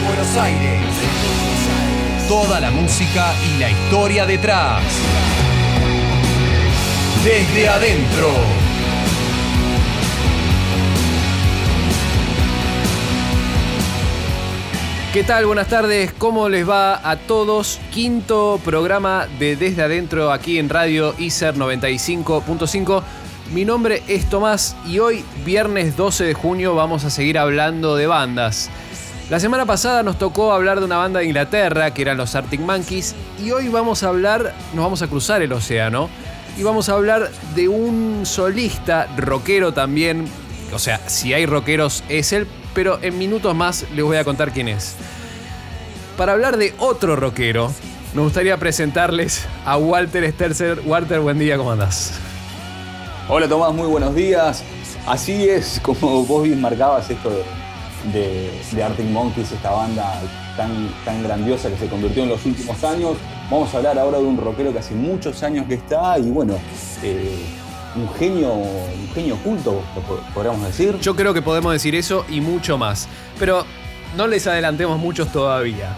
[0.00, 0.80] Buenos Aires.
[2.28, 4.82] Toda la música y la historia detrás.
[7.24, 8.30] Desde adentro.
[15.12, 15.46] ¿Qué tal?
[15.46, 17.78] Buenas tardes, ¿cómo les va a todos?
[17.92, 23.02] Quinto programa de Desde Adentro aquí en Radio ICER 95.5.
[23.52, 28.08] Mi nombre es Tomás y hoy, viernes 12 de junio, vamos a seguir hablando de
[28.08, 28.70] bandas.
[29.30, 32.60] La semana pasada nos tocó hablar de una banda de Inglaterra, que eran los Arctic
[32.60, 36.10] Monkeys, y hoy vamos a hablar, nos vamos a cruzar el océano,
[36.58, 40.28] y vamos a hablar de un solista, rockero también,
[40.74, 44.52] o sea, si hay rockeros es él, pero en minutos más les voy a contar
[44.52, 44.94] quién es.
[46.18, 47.72] Para hablar de otro rockero,
[48.12, 50.82] me gustaría presentarles a Walter Sterzer.
[50.84, 52.12] Walter, buen día, ¿cómo andás?
[53.26, 54.62] Hola Tomás, muy buenos días.
[55.06, 57.42] Así es como vos bien marcabas esto de,
[58.12, 60.20] de, Arctic Monkeys, esta banda
[60.56, 63.16] tan, tan grandiosa que se convirtió en los últimos años.
[63.50, 66.58] Vamos a hablar ahora de un rockero que hace muchos años que está y bueno,
[67.02, 67.44] eh,
[67.96, 69.82] un genio, un genio oculto,
[70.34, 70.98] podríamos decir.
[71.00, 73.08] Yo creo que podemos decir eso y mucho más.
[73.38, 73.64] Pero
[74.16, 75.96] no les adelantemos muchos todavía.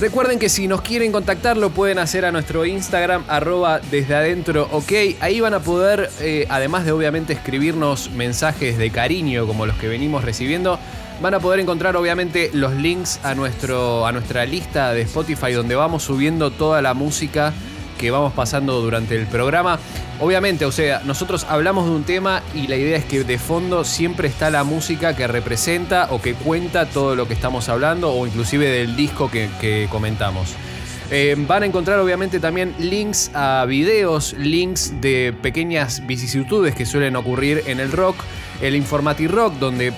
[0.00, 4.68] Recuerden que si nos quieren contactar lo pueden hacer a nuestro Instagram arroba desde adentro
[4.72, 4.92] ok.
[5.20, 9.86] Ahí van a poder, eh, además de obviamente escribirnos mensajes de cariño como los que
[9.86, 10.80] venimos recibiendo,
[11.22, 15.76] van a poder encontrar obviamente los links a, nuestro, a nuestra lista de Spotify donde
[15.76, 17.52] vamos subiendo toda la música
[17.98, 19.78] que vamos pasando durante el programa.
[20.20, 23.84] Obviamente, o sea, nosotros hablamos de un tema y la idea es que de fondo
[23.84, 28.26] siempre está la música que representa o que cuenta todo lo que estamos hablando o
[28.26, 30.54] inclusive del disco que, comentamos.
[31.10, 37.16] Eh, van a encontrar obviamente también links a videos, links de pequeñas vicisitudes que suelen
[37.16, 38.16] ocurrir en el rock,
[38.62, 39.92] el Informati Rock, donde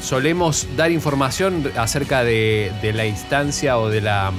[0.00, 4.32] solemos dar información acerca de, de la instancia o de la,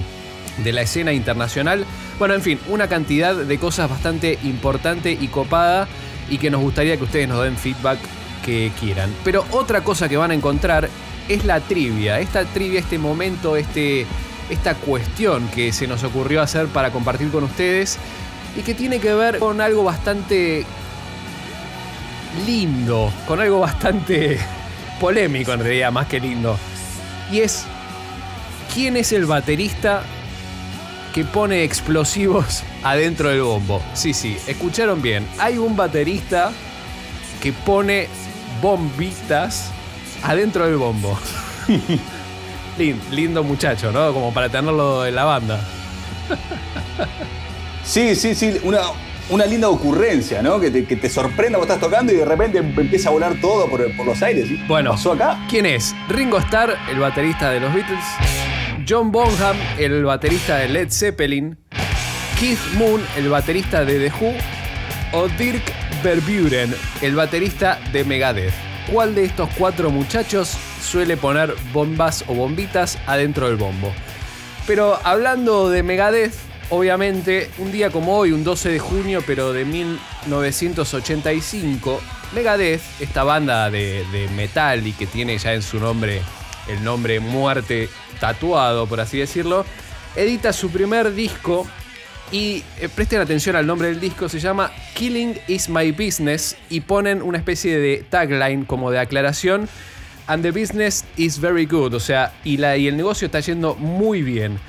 [0.64, 1.86] de la escena internacional
[2.20, 5.88] bueno, en fin, una cantidad de cosas bastante importante y copada
[6.30, 8.00] y que nos gustaría que ustedes nos den feedback
[8.44, 9.14] que quieran.
[9.24, 10.90] Pero otra cosa que van a encontrar
[11.30, 12.20] es la trivia.
[12.20, 14.08] Esta trivia, este momento, este,
[14.50, 18.00] esta cuestión que se nos ocurrió hacer para compartir con ustedes
[18.58, 20.66] y que tiene que ver con algo bastante
[22.48, 24.40] lindo, con algo bastante
[25.00, 26.58] polémico en realidad, más que lindo.
[27.32, 27.66] Y es,
[28.74, 30.04] ¿quién es el baterista
[31.14, 33.82] que pone explosivos adentro del bombo.
[33.94, 35.28] Sí, sí, escucharon bien.
[35.40, 36.52] Hay un baterista
[37.42, 38.08] que pone
[38.62, 39.72] bombitas
[40.24, 41.18] adentro del bombo.
[43.12, 44.14] lindo muchacho, ¿no?
[44.14, 45.60] Como para tenerlo en la banda.
[47.84, 48.60] sí, sí, sí.
[48.64, 48.82] Una,
[49.30, 50.60] una linda ocurrencia, ¿no?
[50.60, 53.70] Que te, que te, sorprenda, vos estás tocando y de repente empieza a volar todo
[53.70, 54.48] por, por los aires.
[54.68, 55.40] Bueno, pasó acá?
[55.50, 55.96] ¿Quién es?
[56.10, 58.06] Ringo Starr, el baterista de los Beatles.
[58.88, 61.58] John Bonham, el baterista de Led Zeppelin,
[62.40, 64.34] Keith Moon, el baterista de The Who,
[65.12, 65.62] o Dirk
[66.02, 68.54] Verburen, el baterista de Megadeth.
[68.90, 73.92] ¿Cuál de estos cuatro muchachos suele poner bombas o bombitas adentro del bombo?
[74.66, 76.36] Pero hablando de Megadeth,
[76.70, 82.02] obviamente, un día como hoy, un 12 de junio, pero de 1985,
[82.34, 86.22] Megadeth, esta banda de, de metal y que tiene ya en su nombre
[86.68, 89.66] el nombre Muerte tatuado, por así decirlo,
[90.16, 91.68] edita su primer disco
[92.32, 96.82] y eh, presten atención al nombre del disco, se llama Killing is My Business y
[96.82, 99.70] ponen una especie de tagline como de aclaración.
[100.28, 103.76] And the business is very good, o sea, y, la, y el negocio está yendo
[103.76, 104.60] muy bien.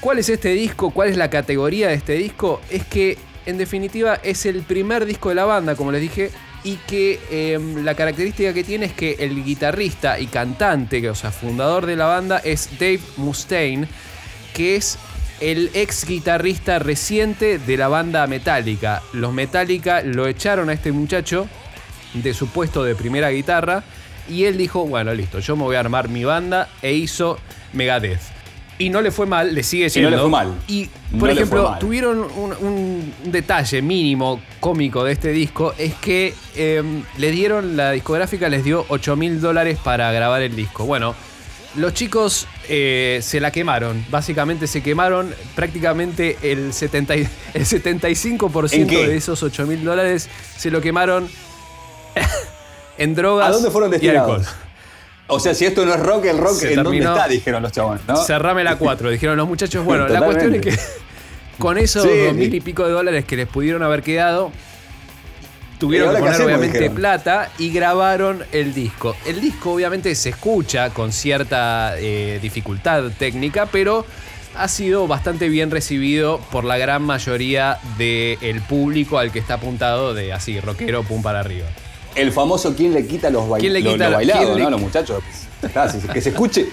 [0.00, 0.90] ¿Cuál es este disco?
[0.90, 2.60] ¿Cuál es la categoría de este disco?
[2.68, 3.16] Es que
[3.46, 6.32] en definitiva es el primer disco de la banda, como les dije,
[6.64, 11.30] y que em, la característica que tiene es que el guitarrista y cantante, o sea,
[11.30, 13.88] fundador de la banda, es Dave Mustaine,
[14.54, 14.98] que es
[15.40, 19.02] el ex guitarrista reciente de la banda Metallica.
[19.12, 21.48] Los Metallica lo echaron a este muchacho
[22.14, 23.82] de su puesto de primera guitarra
[24.28, 27.38] y él dijo, bueno, listo, yo me voy a armar mi banda e hizo
[27.72, 28.41] Megadeth.
[28.78, 30.08] Y no le fue mal, le sigue siendo.
[30.08, 30.54] Y no le fue mal.
[30.66, 30.88] Y,
[31.18, 37.76] por ejemplo, tuvieron un, detalle mínimo cómico de este disco, es que em, le dieron,
[37.76, 40.84] la discográfica les dio 8 mil dólares para grabar el disco.
[40.84, 41.14] Bueno,
[41.76, 49.16] los chicos eh, se la quemaron, básicamente se quemaron prácticamente el, 70, el 75% de
[49.16, 51.28] esos 8 mil dólares se lo quemaron
[52.98, 54.48] en drogas ¿A dónde fueron destinados?
[55.28, 57.28] O sea, si esto no es rock, el rock, ¿en dónde está?
[57.28, 58.16] Dijeron los chabones, ¿no?
[58.16, 59.84] Cerrame la 4, dijeron los muchachos.
[59.84, 60.78] Bueno, la cuestión es que
[61.58, 64.52] con esos dos mil y pico de dólares que les pudieron haber quedado,
[65.78, 69.16] tuvieron que poner obviamente plata y grabaron el disco.
[69.26, 74.04] El disco obviamente se escucha con cierta eh, dificultad técnica, pero
[74.54, 80.14] ha sido bastante bien recibido por la gran mayoría del público al que está apuntado
[80.14, 81.66] de así, rockero, pum para arriba.
[82.14, 84.70] El famoso ¿Quién le quita los, ¿Quién le quita, bailados, ¿no?
[84.70, 85.22] Los muchachos.
[86.12, 86.68] que se escuche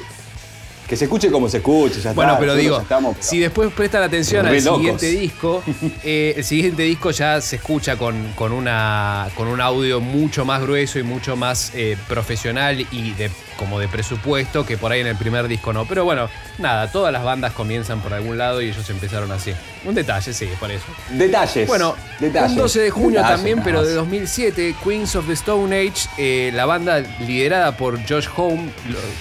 [0.90, 2.84] que se escuche como se escuche, ya Bueno, pero digo,
[3.20, 5.62] si después prestan atención al siguiente disco,
[6.04, 10.64] eh, el siguiente disco ya se escucha con, con, una, con un audio mucho más
[10.64, 15.08] grueso y mucho más eh, profesional y de como de presupuesto que por ahí en
[15.08, 15.86] el primer disco no.
[15.86, 19.54] Pero bueno, nada, todas las bandas comienzan por algún lado y ellos empezaron así.
[19.84, 20.86] Un detalle, sí, por eso.
[21.10, 21.68] Detalles.
[21.68, 22.52] Bueno, detalles.
[22.52, 26.66] un 12 de junio también, pero de 2007, Queens of the Stone Age, eh, la
[26.66, 28.70] banda liderada por Josh Home,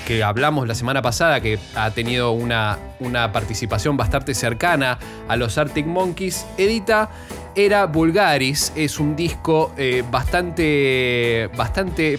[0.06, 5.58] que hablamos la semana pasada, que ha tenido una, una participación bastante cercana a los
[5.58, 7.10] Arctic Monkeys, edita
[7.54, 8.72] Era Vulgaris.
[8.76, 12.18] Es un disco eh, bastante, bastante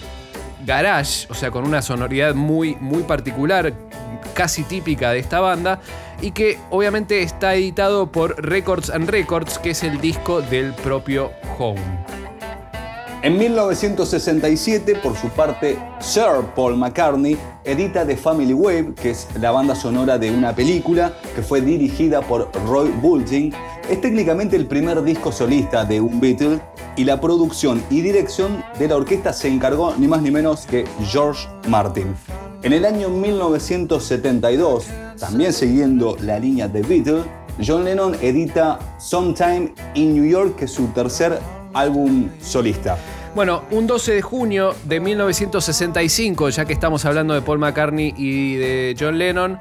[0.65, 3.74] garage, o sea, con una sonoridad muy, muy particular,
[4.33, 5.80] casi típica de esta banda,
[6.21, 11.31] y que obviamente está editado por Records and Records, que es el disco del propio
[11.57, 12.29] Home.
[13.21, 19.51] En 1967, por su parte, Sir Paul McCartney edita The Family Wave, que es la
[19.51, 23.54] banda sonora de una película que fue dirigida por Roy Bulting.
[23.89, 26.62] Es técnicamente el primer disco solista de un Beatle
[26.95, 30.86] y la producción y dirección de la orquesta se encargó ni más ni menos que
[31.04, 32.15] George Martin.
[32.63, 34.86] En el año 1972,
[35.19, 37.24] también siguiendo la línea de Beatle,
[37.62, 41.38] John Lennon edita Sometime in New York, que es su tercer
[41.74, 42.98] álbum solista.
[43.36, 48.56] Bueno, un 12 de junio de 1965, ya que estamos hablando de Paul McCartney y
[48.56, 49.60] de John Lennon,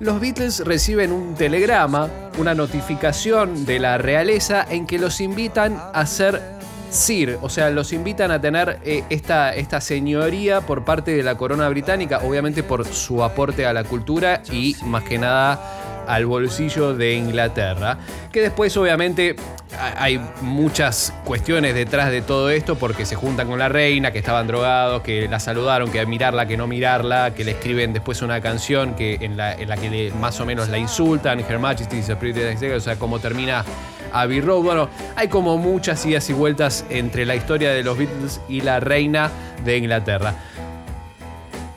[0.00, 6.04] los Beatles reciben un telegrama, una notificación de la realeza en que los invitan a
[6.04, 6.56] ser
[6.90, 11.36] Sir, o sea, los invitan a tener eh, esta, esta señoría por parte de la
[11.36, 16.94] corona británica, obviamente por su aporte a la cultura y más que nada al bolsillo
[16.94, 17.98] de Inglaterra.
[18.32, 19.36] Que después obviamente
[19.78, 24.46] hay muchas cuestiones detrás de todo esto porque se juntan con la reina, que estaban
[24.46, 28.94] drogados, que la saludaron, que mirarla, que no mirarla, que le escriben después una canción
[28.94, 32.80] que, en, la, que más o menos la insultan, Her Majesty is a pretty o
[32.80, 33.64] sea, cómo termina
[34.12, 34.62] Abbey Road.
[34.62, 38.80] Bueno, hay como muchas idas y vueltas entre la historia de los Beatles y la
[38.80, 39.30] reina
[39.64, 40.34] de Inglaterra.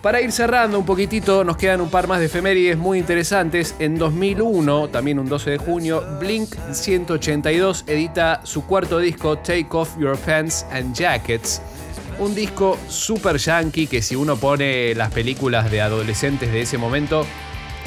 [0.01, 3.75] Para ir cerrando un poquitito, nos quedan un par más de efemérides muy interesantes.
[3.79, 9.97] En 2001, también un 12 de junio, Blink 182 edita su cuarto disco, Take Off
[9.99, 11.61] Your Pants and Jackets.
[12.17, 17.25] Un disco super yankee que si uno pone las películas de adolescentes de ese momento,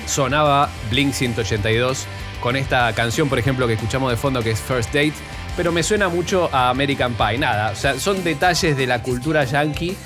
[0.04, 2.04] sonaba Blink 182
[2.42, 5.14] con esta canción, por ejemplo, que escuchamos de fondo que es First Date,
[5.56, 7.38] pero me suena mucho a American Pie.
[7.38, 9.96] Nada, o sea, son detalles de la cultura yankee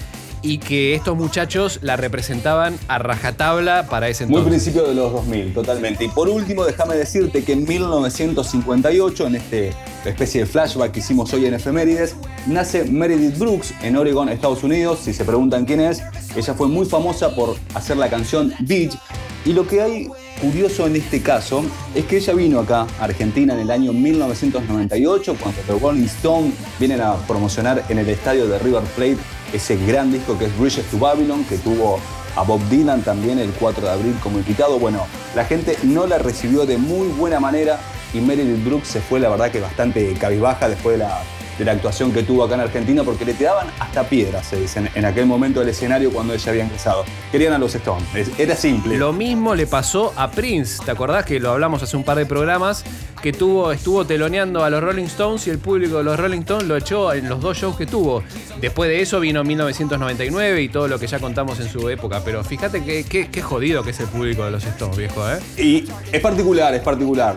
[0.46, 4.44] y que estos muchachos la representaban a rajatabla para ese entonces.
[4.44, 6.04] Muy principio de los 2000, totalmente.
[6.04, 9.72] Y por último, déjame decirte que en 1958, en este
[10.04, 12.14] especie de flashback que hicimos hoy en Efemérides,
[12.46, 15.00] nace Meredith Brooks en Oregon, Estados Unidos.
[15.02, 16.00] Si se preguntan quién es,
[16.36, 18.96] ella fue muy famosa por hacer la canción Beach.
[19.44, 20.08] Y lo que hay
[20.40, 21.64] curioso en este caso
[21.94, 26.52] es que ella vino acá a Argentina en el año 1998 cuando The Rolling Stone
[26.78, 29.18] vienen a promocionar en el estadio de River Plate
[29.56, 31.98] ese gran disco que es Bridges to Babylon, que tuvo
[32.36, 34.78] a Bob Dylan también el 4 de abril como invitado.
[34.78, 37.80] Bueno, la gente no la recibió de muy buena manera
[38.12, 41.22] y Meredith Brooks se fue, la verdad, que bastante cabizbaja después de la
[41.58, 44.88] de la actuación que tuvo acá en Argentina porque le tiraban hasta piedras, se dicen,
[44.94, 47.04] en aquel momento del escenario cuando ella había empezado.
[47.32, 48.96] Querían a los Stones, era simple.
[48.96, 52.26] Lo mismo le pasó a Prince, ¿te acordás que lo hablamos hace un par de
[52.26, 52.84] programas?
[53.22, 56.68] Que tuvo, estuvo teloneando a los Rolling Stones y el público de los Rolling Stones
[56.68, 58.22] lo echó en los dos shows que tuvo.
[58.60, 62.22] Después de eso vino 1999 y todo lo que ya contamos en su época.
[62.24, 65.38] Pero fíjate qué jodido que es el público de los Stones, viejo, ¿eh?
[65.56, 67.36] Y es particular, es particular.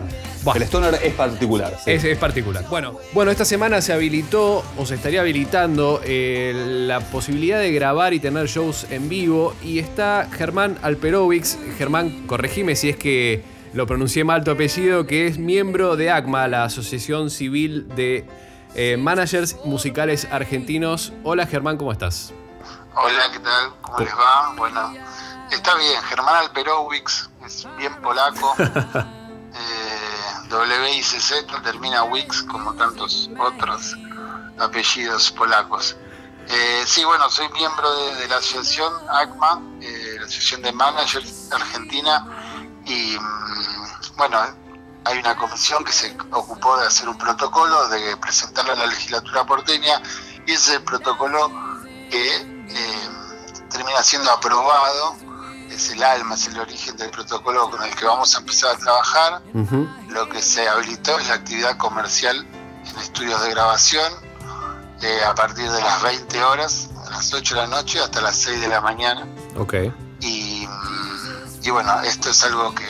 [0.54, 1.76] El Stoner es particular.
[1.84, 2.64] Es, particular.
[2.68, 6.52] Bueno, bueno, esta semana se habilitó o se estaría habilitando eh,
[6.86, 9.54] la posibilidad de grabar y tener shows en vivo.
[9.62, 11.58] Y está Germán Alperovics.
[11.76, 13.44] Germán, corregime si es que
[13.74, 18.26] lo pronuncié mal tu apellido, que es miembro de ACMA, la Asociación Civil de
[18.74, 21.12] eh, Managers Musicales Argentinos.
[21.22, 22.32] Hola Germán, ¿cómo estás?
[22.94, 23.72] Hola, ¿qué tal?
[23.82, 24.54] ¿Cómo les va?
[24.56, 24.94] Bueno,
[25.52, 28.54] está bien, Germán Alperovics, es bien polaco.
[30.92, 33.96] y CZ termina Wix como tantos otros
[34.58, 35.96] apellidos polacos.
[36.48, 42.26] Eh, sí, bueno, soy miembro de, la asociación ACMA, eh, la Asociación de Managers Argentina,
[42.84, 44.38] y mm, bueno,
[45.04, 49.46] hay una comisión que se ocupó de hacer un protocolo, de presentarlo a la legislatura
[49.46, 50.02] porteña
[50.46, 51.48] y ese protocolo
[52.10, 53.08] que eh,
[53.70, 55.14] termina siendo aprobado,
[55.70, 58.78] es el alma, es el origen del protocolo con el que vamos a empezar a
[58.78, 59.42] trabajar.
[60.08, 62.46] Lo que se habilitó es la actividad comercial
[62.84, 64.12] en estudios de grabación
[65.02, 68.36] eh, a partir de las 20 horas, a las 8 de la noche hasta las
[68.36, 69.26] 6 de la mañana.
[69.56, 69.74] Ok.
[70.20, 70.68] Y,
[71.62, 72.84] y bueno, esto es algo que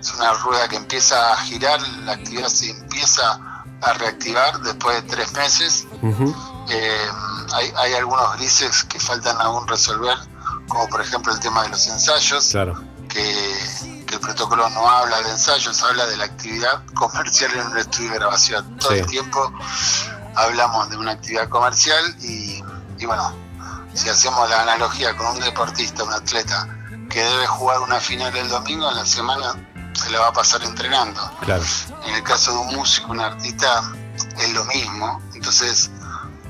[0.00, 3.40] es una rueda que empieza a girar, la actividad se empieza
[3.80, 5.86] a reactivar después de tres meses.
[6.70, 7.06] Eh,
[7.52, 10.16] hay, hay algunos grises que faltan aún resolver,
[10.68, 12.82] como por ejemplo el tema de los ensayos, Claro.
[13.08, 17.78] que, que el protocolo no habla de ensayos, habla de la actividad comercial en un
[17.78, 18.76] estudio de grabación.
[18.78, 18.98] Todo Sí.
[18.98, 19.52] el tiempo
[20.36, 22.62] hablamos de una actividad comercial y,
[22.98, 23.34] y bueno,
[23.94, 26.66] si hacemos la analogía con un deportista, un atleta
[27.10, 29.54] que debe jugar una final el domingo, en la semana
[29.94, 31.20] se la va a pasar entrenando.
[31.42, 31.62] Claro.
[32.04, 33.82] En el caso de un músico, un artista,
[34.38, 35.22] es lo mismo.
[35.34, 35.90] Entonces,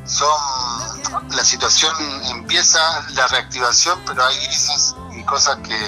[0.06, 0.93] son
[1.30, 1.94] la situación
[2.30, 2.80] empieza
[3.11, 5.78] la reactivación, pero hay grises y cosas que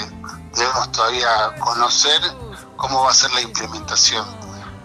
[0.55, 2.21] debemos todavía conocer
[2.77, 4.27] cómo va a ser la implementación,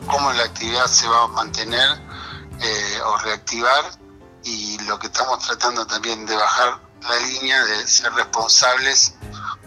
[0.08, 2.02] cómo la actividad se va a mantener
[2.60, 3.84] eh, o reactivar
[4.44, 9.16] y lo que estamos tratando también de bajar la línea de ser responsables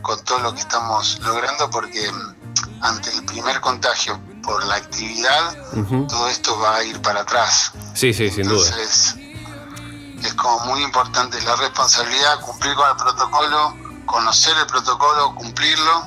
[0.03, 5.57] con todo lo que estamos logrando porque mm, ante el primer contagio por la actividad
[6.09, 7.73] todo esto va a ir para atrás.
[7.95, 8.71] Sí, sí, sin duda.
[10.25, 13.77] Es como muy importante la responsabilidad, cumplir con el protocolo,
[14.07, 16.03] conocer el protocolo, cumplirlo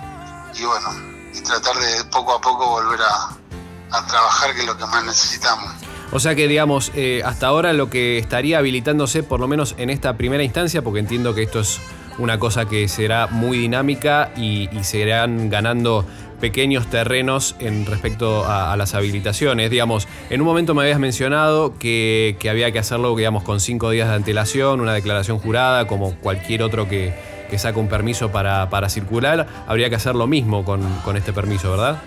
[0.56, 0.90] y bueno,
[1.34, 5.04] y tratar de poco a poco volver a, a trabajar, que es lo que más
[5.04, 5.72] necesitamos.
[6.12, 9.90] O sea que, digamos, eh, hasta ahora lo que estaría habilitándose, por lo menos en
[9.90, 11.80] esta primera instancia, porque entiendo que esto es
[12.18, 16.06] una cosa que será muy dinámica y, y se irán ganando
[16.40, 19.70] pequeños terrenos en respecto a, a las habilitaciones.
[19.70, 23.90] Digamos, en un momento me habías mencionado que, que había que hacerlo, digamos, con cinco
[23.90, 27.14] días de antelación, una declaración jurada, como cualquier otro que,
[27.50, 29.48] que saca un permiso para, para circular.
[29.68, 32.02] Habría que hacer lo mismo con, con este permiso, ¿verdad?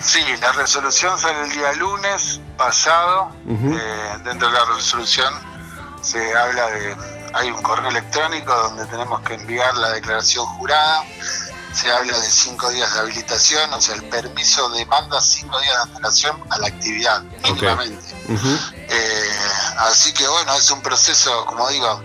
[0.00, 3.30] Sí, la resolución sale el día lunes pasado.
[3.46, 5.34] Eh, dentro de la resolución
[6.00, 6.96] se habla de.
[7.34, 11.02] Hay un correo electrónico donde tenemos que enviar la declaración jurada.
[11.80, 15.82] Se habla de cinco días de habilitación, o sea, el permiso demanda cinco días de
[15.82, 18.14] antelación a la actividad, mínimamente.
[18.28, 18.58] Ujú.
[18.74, 19.30] Eh,
[19.78, 22.02] así que bueno, es un proceso, como digo,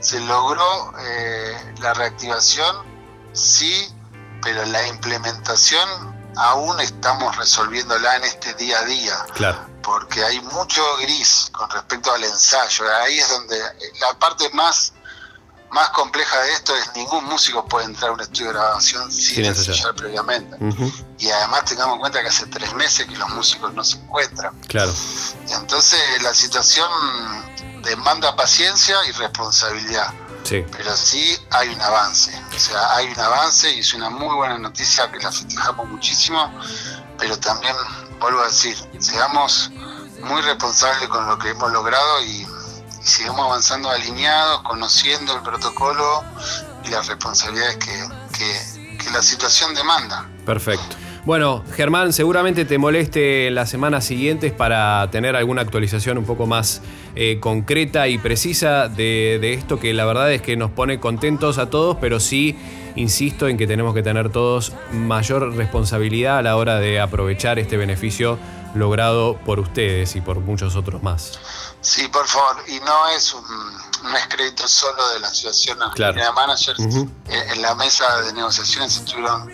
[0.00, 2.76] se logró eh, la reactivación,
[3.32, 3.92] sí,
[4.42, 5.88] pero la implementación
[6.36, 9.66] aún estamos resolviéndola en este día a día, Claro.
[9.82, 12.84] porque hay mucho gris con respecto al ensayo.
[13.02, 13.58] Ahí es donde
[14.00, 14.92] la parte más
[15.70, 19.36] más compleja de esto es ningún músico puede entrar a un estudio de grabación sin,
[19.36, 19.70] Sin ensayar.
[19.76, 20.56] ensayar previamente.
[21.18, 24.58] Y además tengamos en cuenta que hace tres meses que los músicos no se encuentran.
[24.62, 24.92] Claro.
[25.46, 26.88] Y entonces la situación
[27.82, 30.12] demanda paciencia y responsabilidad,
[30.44, 30.64] Sí.
[30.72, 32.32] pero sí hay un avance.
[32.54, 36.50] O sea, hay un avance y es una muy buena noticia que la festejamos muchísimo,
[37.18, 37.74] pero también,
[38.20, 39.70] vuelvo a decir, seamos
[40.22, 42.46] muy responsables con lo que hemos logrado y,
[43.02, 46.24] y sigamos avanzando alineados, conociendo el protocolo
[46.84, 50.28] y las responsabilidades que, la situación demanda.
[50.44, 50.96] Perfecto.
[51.24, 56.82] Bueno, Germán, seguramente te moleste las semanas siguientes para tener alguna actualización un poco más
[57.14, 61.70] eh, concreta y precisa de esto que la verdad es que nos pone contentos a
[61.70, 62.58] todos, pero sí
[62.98, 67.76] insisto en que tenemos que tener todos mayor responsabilidad a la hora de aprovechar este
[67.76, 68.38] beneficio
[68.74, 71.38] logrado por ustedes y por muchos otros más.
[71.80, 73.44] Sí, por favor, y no es un,
[74.02, 76.24] no es crédito solo de la Asociación Argentina Claro.
[76.24, 76.80] de Managers.
[77.28, 79.48] Eh, en la mesa de negociaciones estuvieron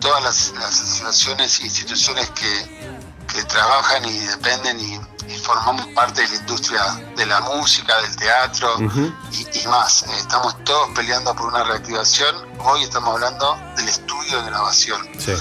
[0.00, 2.96] todas las, las asociaciones e instituciones que,
[3.32, 5.00] que trabajan y dependen y,
[5.32, 6.84] y formamos parte de la industria
[7.16, 8.76] de la música, del teatro
[9.32, 10.02] y, y más.
[10.02, 12.36] Eh, estamos todos peleando por una reactivación.
[12.60, 15.32] Hoy estamos hablando del estudio de grabación Sí.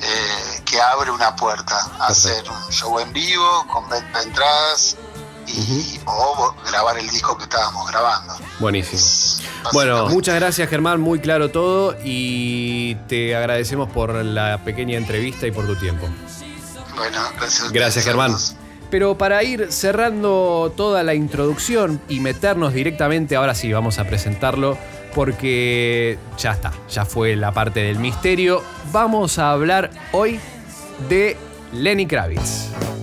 [0.00, 4.96] Eh, que abre una puerta a hacer un show en vivo con venta de entradas
[5.46, 8.34] y, o grabar el disco que estábamos grabando.
[8.58, 8.98] Buenísimo.
[8.98, 15.46] Es Bueno, muchas gracias Germán, muy claro todo y te agradecemos por la pequeña entrevista
[15.46, 16.08] y por tu tiempo.
[16.96, 17.72] Bueno, gracias.
[17.72, 18.36] Gracias Germán.
[18.90, 24.78] Pero para ir cerrando toda la introducción y meternos directamente, ahora sí vamos a presentarlo
[25.14, 28.62] porque ya está, ya fue la parte del misterio.
[28.92, 30.40] Vamos a hablar hoy
[31.08, 31.36] de
[31.72, 32.93] Lenny Kravitz.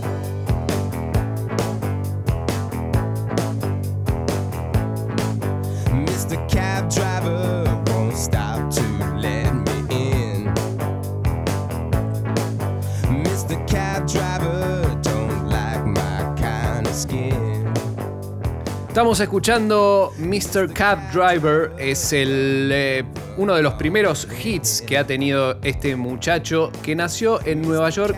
[18.91, 20.73] Estamos escuchando Mr.
[20.73, 23.05] Cab Driver, es el, eh,
[23.37, 28.17] uno de los primeros hits que ha tenido este muchacho que nació en Nueva York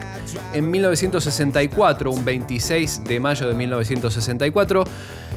[0.52, 4.84] en 1964, un 26 de mayo de 1964.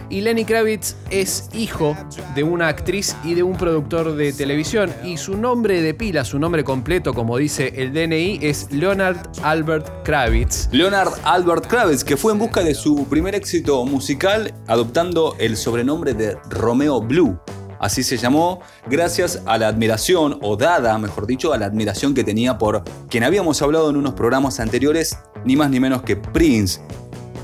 [0.08, 1.96] Y Lenny Kravitz es hijo
[2.34, 4.92] de una actriz y de un productor de televisión.
[5.04, 10.04] Y su nombre de pila, su nombre completo, como dice el DNI, es Leonard Albert
[10.04, 10.68] Kravitz.
[10.70, 16.14] Leonard Albert Kravitz, que fue en busca de su primer éxito musical adoptando el sobrenombre
[16.14, 17.38] de Romeo Blue.
[17.78, 22.24] Así se llamó gracias a la admiración, o dada, mejor dicho, a la admiración que
[22.24, 26.80] tenía por quien habíamos hablado en unos programas anteriores, ni más ni menos que Prince.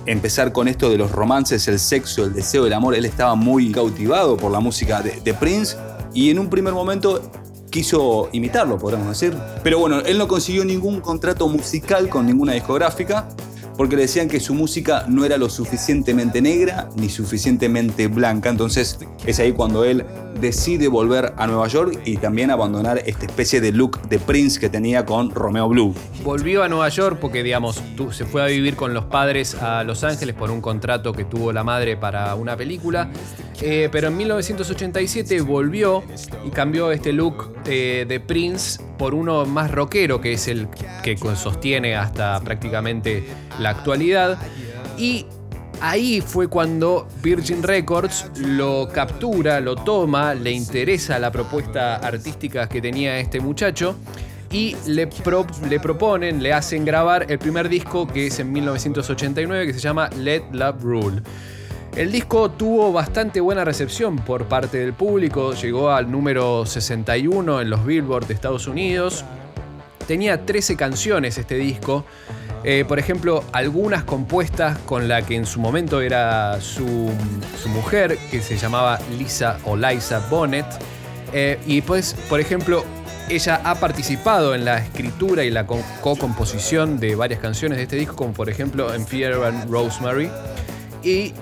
[0.05, 3.71] Empezar con esto de los romances, el sexo, el deseo, el amor, él estaba muy
[3.71, 5.77] cautivado por la música de, Prince
[6.13, 7.23] y en un primer momento
[7.71, 9.37] quiso imitarlo, podríamos decir.
[9.63, 13.29] Pero bueno, él no consiguió ningún contrato musical con ninguna discográfica
[13.83, 18.49] porque le decían que su música no era lo suficientemente negra ni suficientemente blanca.
[18.49, 18.97] Entonces
[19.27, 20.05] es ahí cuando él
[20.41, 24.69] decide volver a Nueva York y también abandonar esta especie de look de Prince que
[24.69, 25.97] tenía con Romeo Blue.
[26.23, 29.83] Volvió a Nueva York porque, digamos, tu- se fue a vivir con los padres a
[29.83, 33.11] Los Ángeles por un contrato que tuvo la madre para una película.
[33.61, 36.05] Eh, pero en 1987 volvió
[36.47, 40.69] y cambió este look eh, de Prince por uno más rockero, que es el
[41.03, 43.25] que sostiene hasta prácticamente
[43.59, 44.39] la actualidad.
[44.97, 45.27] Y
[45.81, 52.81] Ahí fue cuando Virgin Records lo captura, lo toma, le interesa la propuesta artística que
[52.81, 53.97] tenía este muchacho
[54.53, 55.09] y le,
[55.69, 60.09] le proponen, le hacen grabar el primer disco que es en 1989 que se llama
[60.11, 61.23] Let Love Rule.
[61.97, 67.69] El disco tuvo bastante buena recepción por parte del público, llegó al número 61 en
[67.71, 69.25] los Billboard de Estados Unidos,
[70.07, 72.05] Tenía 13 canciones este disco.
[72.65, 77.09] Eh, por ejemplo, algunas compuestas con la que en su momento era su,
[77.69, 80.67] mujer, que se llamaba Lisa o Liza Bonnet.
[81.33, 82.85] Eh, y pues, por ejemplo,
[83.29, 87.95] ella ha participado en la escritura y la co- co-composición de varias canciones de este
[87.97, 90.29] disco, como por ejemplo en Fear and Rosemary.
[91.05, 91.33] Y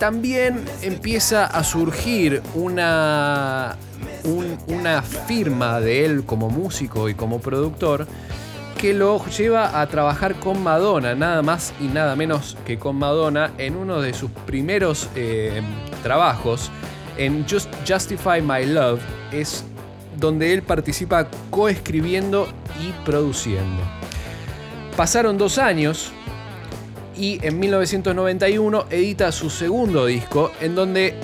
[0.00, 3.76] también empieza a surgir una,
[4.24, 8.06] un- una firma de él como músico y como productor
[8.78, 13.50] que lo lleva a trabajar con Madonna, nada más y nada menos que con Madonna,
[13.58, 15.60] en uno de sus primeros eh,
[16.02, 16.70] trabajos,
[17.18, 19.00] en Just Justify My Love,
[19.32, 19.64] es
[20.18, 22.48] donde él participa coescribiendo
[22.82, 23.82] y produciendo.
[24.96, 26.10] Pasaron dos años
[27.20, 31.14] y en 1991 edita su segundo disco en donde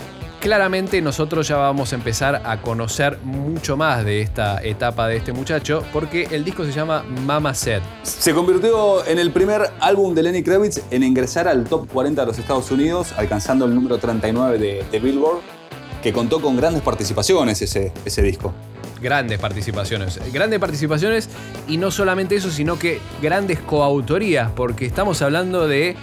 [0.41, 5.33] claramente nosotros ya vamos a empezar a conocer mucho más de esta etapa de este
[5.33, 7.81] muchacho porque el disco se llama Mama Said.
[8.03, 12.27] Se convirtió en el primer álbum de Lenny Kravitz en ingresar al top 40 de
[12.27, 15.41] los Estados Unidos, alcanzando el número 39 de, Billboard,
[16.03, 18.53] que contó con grandes participaciones ese disco.
[19.01, 20.21] Grandes participaciones.
[20.33, 21.29] Grandes participaciones
[21.69, 25.97] y no solamente eso, sino que grandes coautorías, porque estamos hablando de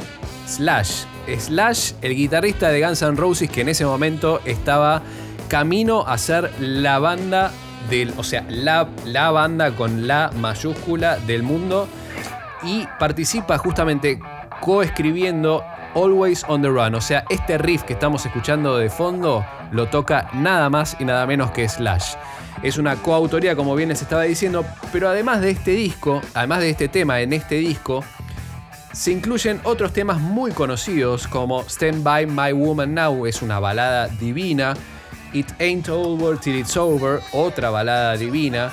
[0.47, 1.05] Slash.
[1.27, 5.01] Slash, el guitarrista de Guns N' Roses, que en ese momento estaba
[5.47, 7.51] camino a ser la banda
[7.89, 8.13] del.
[8.17, 11.87] O sea, la, la banda con la mayúscula del mundo.
[12.63, 14.19] Y participa justamente
[14.61, 15.63] coescribiendo
[15.95, 16.95] Always on the Run.
[16.95, 21.25] O sea, este riff que estamos escuchando de fondo lo toca nada más y nada
[21.25, 22.15] menos que Slash.
[22.63, 26.69] Es una coautoría, como bien les estaba diciendo, pero además de este disco, además de
[26.69, 28.05] este tema en este disco,
[28.93, 34.07] se incluyen otros temas muy conocidos como Stand By My Woman Now, es una balada
[34.07, 34.75] divina,
[35.33, 38.71] It Ain't Over Till It's Over, otra balada divina,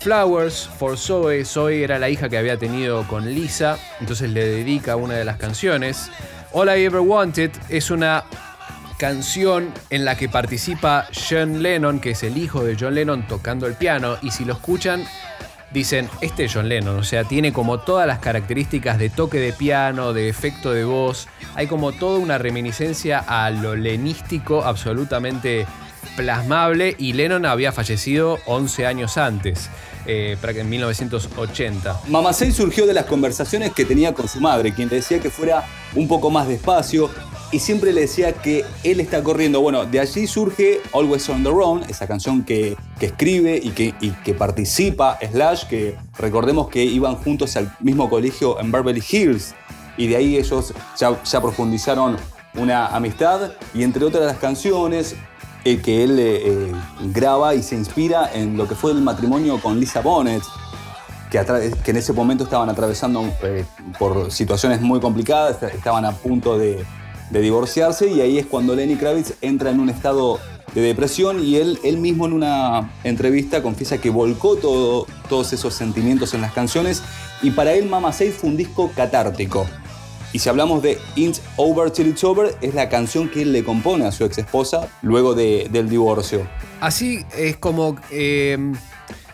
[0.00, 4.96] Flowers for Zoe, Zoe era la hija que había tenido con Lisa, entonces le dedica
[4.96, 6.10] una de las canciones.
[6.52, 8.24] All I Ever Wanted es una
[8.98, 13.66] canción en la que participa John Lennon, que es el hijo de John Lennon tocando
[13.66, 15.04] el piano, y si lo escuchan,
[15.70, 19.52] dicen, este es John Lennon, o sea, tiene como todas las características de toque de
[19.52, 25.64] piano, de efecto de voz, hay como toda una reminiscencia a lo lenístico absolutamente
[26.16, 29.70] plasmable, y Lennon había fallecido 11 años antes,
[30.06, 32.00] eh, en 1980.
[32.08, 35.64] Mamacey surgió de las conversaciones que tenía con su madre, quien le decía que fuera
[35.94, 37.10] un poco más despacio
[37.50, 39.60] y siempre le decía que él está corriendo.
[39.60, 43.94] Bueno, de allí surge Always on the Run, esa canción que, que escribe y que,
[44.24, 49.54] que participa Slash, que recordemos que iban juntos al mismo colegio en Beverly Hills
[49.96, 52.16] y de ahí ellos ya, profundizaron
[52.54, 55.16] una amistad y entre otras las canciones
[55.64, 56.72] eh, que él eh, eh,
[57.12, 60.42] graba y se inspira en lo que fue el matrimonio con Lisa Bonet,
[61.30, 61.38] que,
[61.90, 63.64] en ese momento estaban atravesando eh,
[63.98, 66.84] por situaciones muy complicadas, est- estaban a punto de,
[67.30, 70.38] de divorciarse y ahí es cuando Lenny Kravitz entra en un estado
[70.74, 75.74] de depresión y él, él mismo en una entrevista confiesa que volcó todo, todos esos
[75.74, 77.02] sentimientos en las canciones
[77.42, 79.66] y para él Mama Say fue un disco catártico.
[80.30, 83.64] Y si hablamos de It's Over Till It's Over, es la canción que él le
[83.64, 86.46] compone a su ex esposa luego de- del divorcio.
[86.80, 88.58] Así es como eh,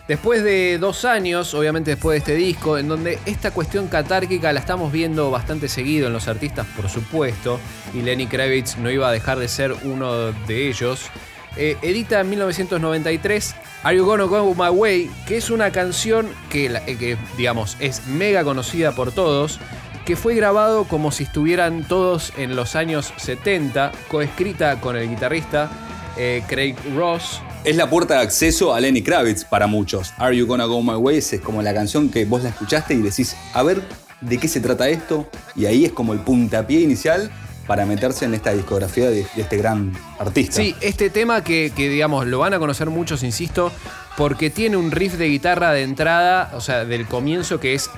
[0.07, 4.59] después de dos años, obviamente después de este disco, en donde esta cuestión catárquica la
[4.59, 7.59] estamos viendo bastante seguido en los artistas, por supuesto,
[7.93, 11.09] y Lenny Kravitz no iba a dejar de ser uno de ellos.
[11.57, 16.97] eh, edita en 1993 Are You Gonna Go My Way, que es una canción eh,
[16.99, 19.59] que, digamos, es mega conocida por todos,
[20.05, 25.69] que fue grabado como si estuvieran todos en los años 70, coescrita con el guitarrista
[26.17, 27.41] eh, Craig Ross.
[27.65, 30.13] Es la puerta de acceso a Lenny Kravitz para muchos.
[30.19, 33.01] Are You Gonna Go My Way es como la canción que vos la escuchaste y
[33.01, 33.81] decís, a ver
[34.21, 35.27] de qué se trata esto.
[35.55, 37.31] Y ahí es como el puntapié inicial
[37.65, 40.57] para meterse en esta discografía de, este gran artista.
[40.57, 43.71] Sí, este tema que, que, digamos, lo van a conocer muchos, insisto,
[44.15, 47.89] porque tiene un riff de guitarra de entrada, o sea, del comienzo que es,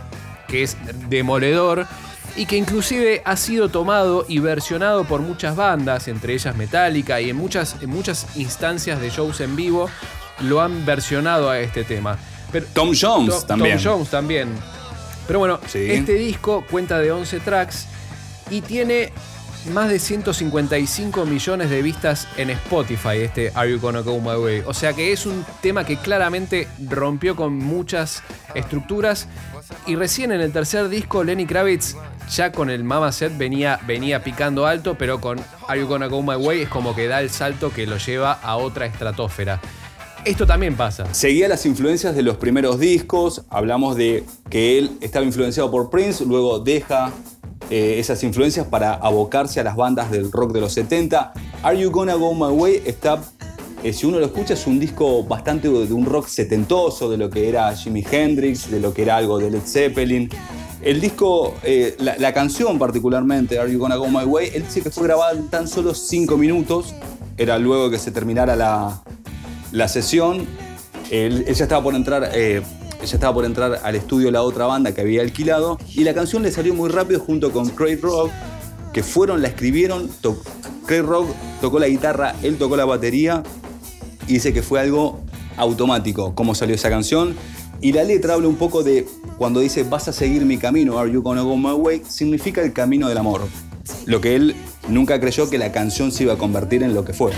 [0.47, 0.77] que es
[1.09, 1.87] demoledor
[2.37, 7.29] y que inclusive ha sido tomado y versionado por muchas bandas, entre ellas Metallica, y
[7.31, 9.89] en muchas, en muchas instancias de shows en vivo
[10.41, 12.17] lo han versionado a este tema.
[12.51, 13.77] Pero, Tom Jones To- también.
[13.81, 14.49] Tom Jones también.
[15.25, 15.79] Pero bueno, Sí.
[15.91, 17.87] este disco cuenta de 11 tracks
[18.49, 19.11] y tiene
[19.73, 24.63] más de 155 millones de vistas en Spotify, este Are You Gonna Go My Way.
[24.65, 28.23] O sea que es un tema que claramente rompió con muchas
[28.55, 29.27] estructuras.
[29.85, 31.95] Y recién en el tercer disco, Lenny Kravitz,
[32.29, 36.21] ya con el Mama Set, venía, venía picando alto, pero con Are You Gonna Go
[36.21, 39.61] My Way es como que da el salto que lo lleva a otra estratosfera.
[40.25, 41.13] Esto también pasa.
[41.13, 43.43] Seguía las influencias de los primeros discos.
[43.49, 47.13] Hablamos de que él estaba influenciado por Prince, luego deja
[47.69, 51.33] eh, esas influencias para abocarse a las bandas del rock de los 70.
[51.63, 53.21] Are You Gonna Go My Way está,
[53.83, 57.29] eh, si uno lo escucha, es un disco bastante de un rock setentoso, de lo
[57.29, 60.29] que era Jimi Hendrix, de lo que era algo de Led Zeppelin.
[60.81, 64.89] El disco, eh, la, canción particularmente, Are You Gonna Go My Way, él dice que
[64.89, 66.93] fue grabada en tan solo 5 minutos.
[67.37, 69.01] Era luego que se terminara la,
[69.71, 70.47] la sesión.
[71.11, 72.31] Él, estaba por entrar.
[72.33, 72.61] eh,
[73.01, 76.41] ella estaba por entrar al estudio la otra banda que había alquilado y la canción
[76.41, 78.31] le salió muy rápido junto con Craig Rock,
[78.91, 80.09] que fueron, la escribieron,
[80.87, 81.27] Craig Rock
[81.61, 83.43] tocó la guitarra, él tocó la batería
[84.27, 85.21] y dice que fue algo
[85.57, 87.35] automático cómo salió esa canción.
[87.81, 89.05] Y la letra habla un poco de
[89.37, 92.73] cuando dice vas a seguir mi camino, are you gonna go my way, significa el
[92.73, 93.41] camino del amor.
[94.05, 94.55] Lo que él
[94.89, 97.31] nunca creyó que la canción se iba a convertir en lo que fue.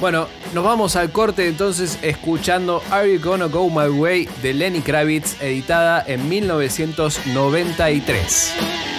[0.00, 4.80] Bueno, nos vamos al corte entonces escuchando Are You Gonna Go My Way de Lenny
[4.80, 8.89] Kravitz, editada en 1993.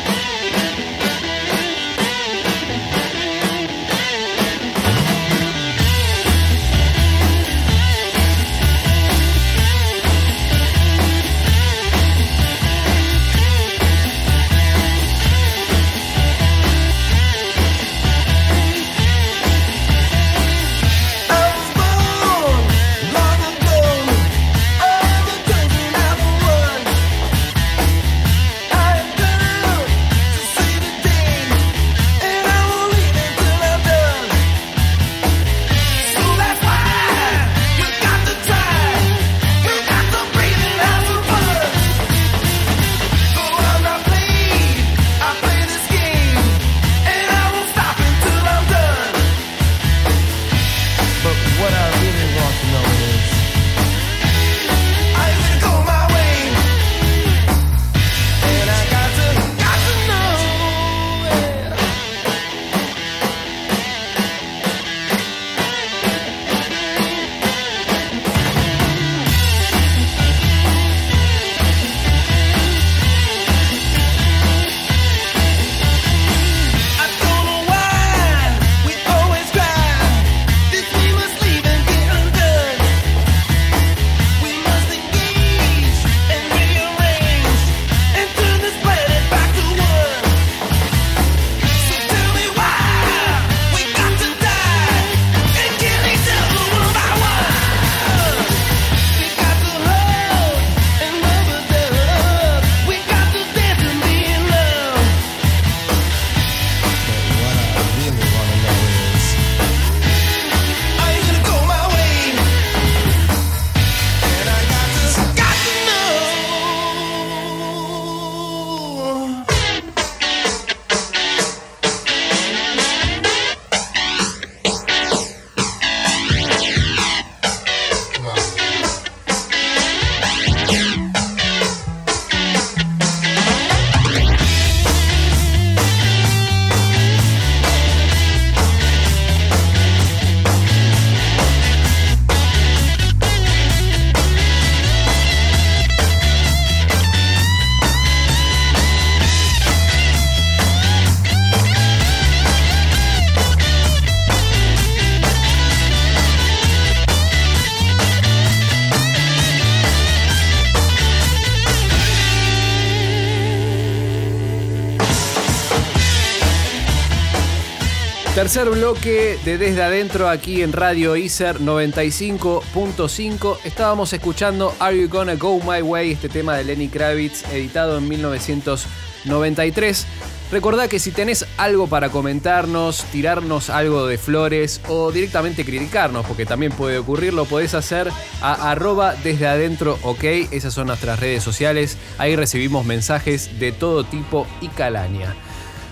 [168.35, 173.57] Tercer bloque de Desde Adentro aquí en Radio Iser 95.5.
[173.65, 178.07] Estábamos escuchando Are You Gonna Go My Way, este tema de Lenny Kravitz, editado en
[178.07, 180.07] 1993.
[180.49, 186.45] Recordá que si tenés algo para comentarnos, tirarnos algo de flores o directamente criticarnos, porque
[186.45, 188.09] también puede ocurrir, lo podés hacer
[188.41, 190.23] a arroba desde adentro, ok.
[190.51, 191.97] Esas son nuestras redes sociales.
[192.17, 195.35] Ahí recibimos mensajes de todo tipo y calaña.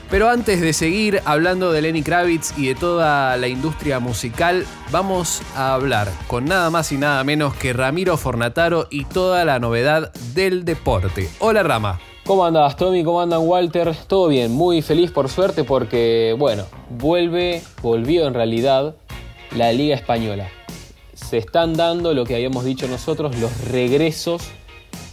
[0.10, 5.44] Pero antes de seguir hablando de Lenny Kravitz y de toda la industria musical, vamos
[5.56, 10.12] a hablar con nada más y nada menos que Ramiro Fornataro y toda la novedad
[10.34, 11.30] del deporte.
[11.38, 12.00] Hola Rama.
[12.26, 13.04] ¿Cómo andas, Tommy?
[13.04, 13.96] ¿Cómo andan, Walter?
[14.08, 18.96] Todo bien, muy feliz por suerte porque, bueno, vuelve, volvió en realidad
[19.56, 20.50] la Liga Española.
[21.14, 24.50] Se están dando lo que habíamos dicho nosotros, los regresos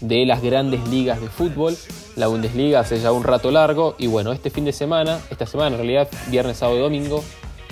[0.01, 1.77] de las grandes ligas de fútbol.
[2.17, 5.77] La Bundesliga hace ya un rato largo y bueno, este fin de semana, esta semana
[5.77, 7.23] en realidad, viernes, sábado y domingo,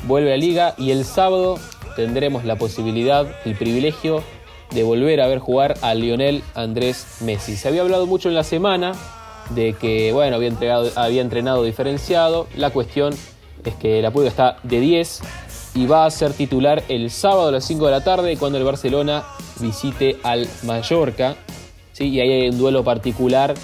[0.06, 1.58] vuelve la liga y el sábado
[1.96, 4.22] tendremos la posibilidad, el privilegio
[4.72, 7.56] de volver a ver jugar a Lionel Andrés Messi.
[7.56, 8.92] Se había hablado mucho en la semana
[9.50, 10.50] de que, bueno, había,
[10.96, 12.46] había entrenado diferenciado.
[12.56, 13.14] La cuestión
[13.64, 15.20] es que la pulga está de 10
[15.74, 18.64] y va a ser titular el sábado a las 5 de la tarde cuando el
[18.64, 19.24] Barcelona
[19.60, 21.36] visite al Mallorca.
[21.94, 22.08] ¿Sí?
[22.08, 23.54] Y ahí hay un duelo particular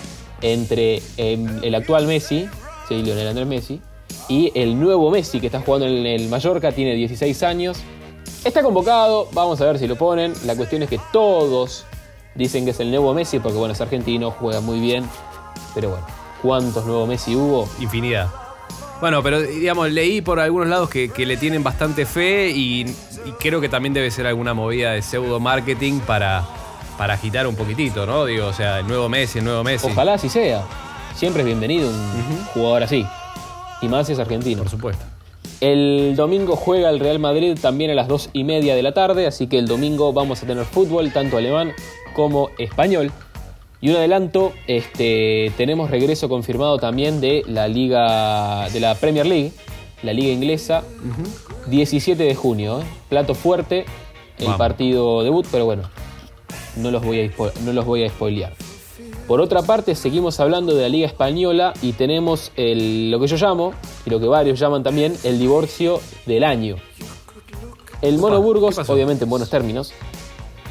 [0.41, 2.49] entre em, el actual Messi,
[2.89, 3.03] ¿sí?
[3.03, 3.81] Lionel Andrés Messi,
[4.29, 7.79] y el nuevo Messi que está jugando en el Mallorca, tiene 16 años.
[8.45, 10.33] Está convocado, vamos a ver si lo ponen.
[10.47, 11.85] La cuestión es que todos
[12.35, 15.05] dicen que es el nuevo Messi porque bueno, es argentino, juega muy bien.
[15.75, 16.07] Pero bueno,
[16.41, 17.69] ¿cuántos nuevos Messi hubo?
[17.81, 18.29] Infinidad.
[19.01, 23.61] Bueno, pero digamos, leí por algunos lados que, le tienen bastante fe y, y creo
[23.61, 26.47] que también debe ser alguna movida de pseudo marketing para,
[27.01, 28.27] para agitar un poquitito, ¿no?
[28.27, 29.89] Digo, o sea, el nuevo Messi, el nuevo Messi.
[29.91, 30.67] Ojalá así sea.
[31.15, 33.07] Siempre es bienvenido un jugador así.
[33.81, 34.61] Y más si es argentino.
[34.61, 35.03] Por supuesto.
[35.63, 39.27] El domingo juega el Real Madrid también a las 2 y media de la tarde,
[39.27, 41.73] así que el domingo vamos a tener fútbol, tanto alemán
[42.13, 43.11] como español.
[43.81, 49.53] Y un adelanto, este, tenemos regreso confirmado también de la Liga, de la Premier League,
[50.03, 50.83] la Liga Inglesa,
[51.67, 52.83] 17 de junio.
[52.83, 52.85] ¿eh?
[53.09, 53.87] Plato fuerte,
[54.37, 54.59] el Vamos.
[54.59, 55.85] partido debut, pero bueno,
[56.77, 58.53] no los voy a, no los voy a spoilear.
[59.27, 63.37] Por otra parte, seguimos hablando de la Liga Española y tenemos el- lo que yo
[63.37, 63.73] llamo,
[64.05, 66.77] y lo que varios llaman también, el divorcio del año.
[68.03, 69.93] El Mono Opa, Burgos, obviamente en buenos términos,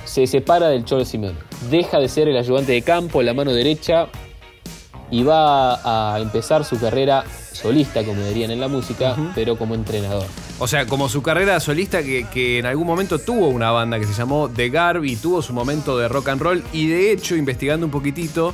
[0.05, 1.37] se separa del Cholo Simeone.
[1.69, 4.07] Deja de ser el ayudante de campo, la mano derecha,
[5.11, 7.23] y va a empezar su carrera
[7.61, 10.25] solista, como dirían en la música, pero como entrenador.
[10.59, 14.05] O sea, como su carrera solista que, que en algún momento tuvo una banda que
[14.05, 17.35] se llamó The Garb y tuvo su momento de rock and roll y de hecho,
[17.35, 18.53] investigando un poquitito,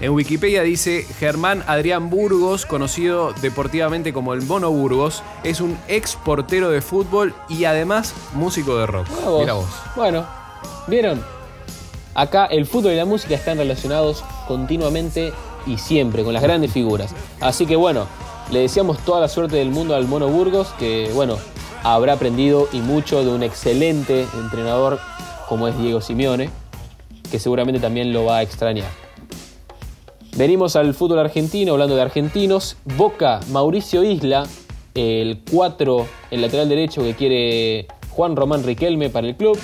[0.00, 6.16] en Wikipedia dice Germán Adrián Burgos, conocido deportivamente como el Mono Burgos, es un ex
[6.16, 9.08] portero de fútbol y además músico de rock.
[9.24, 9.40] Vos.
[9.40, 9.68] Mira vos.
[9.96, 10.26] Bueno,
[10.88, 11.22] ¿vieron?
[12.14, 15.32] Acá el fútbol y la música están relacionados continuamente
[15.66, 17.14] y siempre con las grandes figuras.
[17.40, 18.06] Así que bueno,
[18.50, 21.38] le deseamos toda la suerte del mundo al Mono Burgos, que bueno,
[21.82, 24.98] habrá aprendido y mucho de un excelente entrenador
[25.48, 26.50] como es Diego Simeone,
[27.30, 28.88] que seguramente también lo va a extrañar.
[30.36, 32.76] Venimos al fútbol argentino, hablando de argentinos.
[32.96, 34.44] Boca, Mauricio Isla,
[34.94, 39.58] el 4, el lateral derecho que quiere Juan Román Riquelme para el club.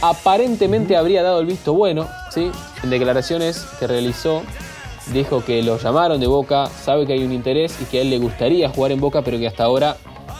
[0.00, 2.50] Aparentemente habría dado el visto bueno, ¿sí?
[2.82, 4.42] En declaraciones que realizó,
[5.12, 8.10] dijo que lo llamaron de Boca, sabe que hay un interés y que a él
[8.10, 9.96] le gustaría jugar en Boca, pero que hasta ahora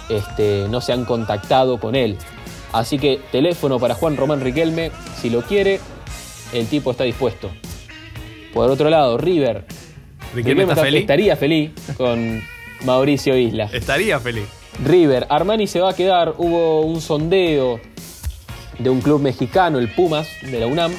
[0.08, 2.16] este, no se han contactado con él.
[2.72, 5.80] Así que teléfono para Juan Román Riquelme, si lo quiere,
[6.52, 7.50] el tipo está dispuesto.
[8.54, 9.64] Por otro lado, River.
[10.34, 11.00] Riquelme está feliz.
[11.02, 12.42] Estaría feliz con
[12.84, 13.68] Mauricio Isla.
[13.72, 14.44] Estaría feliz.
[14.84, 16.34] River, Armani se va a quedar.
[16.38, 17.80] Hubo un sondeo
[18.78, 20.92] de un club mexicano, el Pumas, de la UNAM.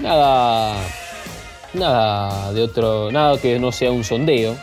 [0.00, 0.74] Nada.
[1.74, 3.10] Nada de otro.
[3.12, 4.56] Nada que no sea un sondeo.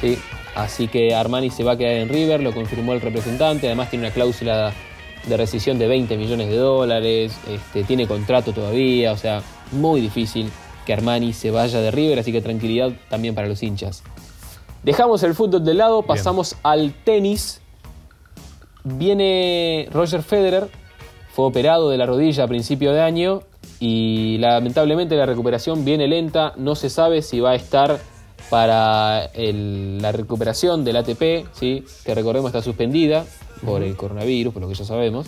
[0.00, 0.18] ¿sí?
[0.54, 3.66] Así que Armani se va a quedar en River, lo confirmó el representante.
[3.66, 4.72] Además, tiene una cláusula
[5.26, 7.36] de rescisión de 20 millones de dólares.
[7.48, 9.12] Este, tiene contrato todavía.
[9.12, 10.50] O sea, muy difícil
[10.84, 12.18] que Armani se vaya de River.
[12.18, 14.02] Así que tranquilidad también para los hinchas.
[14.82, 17.60] Dejamos el fútbol de lado, pasamos al tenis.
[18.84, 20.68] Viene Roger Federer,
[21.32, 23.42] fue operado de la rodilla a principio de año
[23.80, 26.52] y lamentablemente la recuperación viene lenta.
[26.56, 27.98] No se sabe si va a estar
[28.50, 31.84] para el- la recuperación del ATP, ¿sí?
[32.04, 33.24] que recordemos está suspendida
[33.64, 35.26] por el coronavirus, por lo que ya sabemos.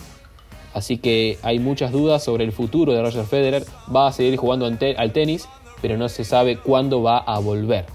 [0.73, 3.65] Así que hay muchas dudas sobre el futuro de Roger Federer.
[3.93, 5.47] Va a seguir jugando al tenis,
[5.81, 7.85] pero no se sabe cuándo va a volver.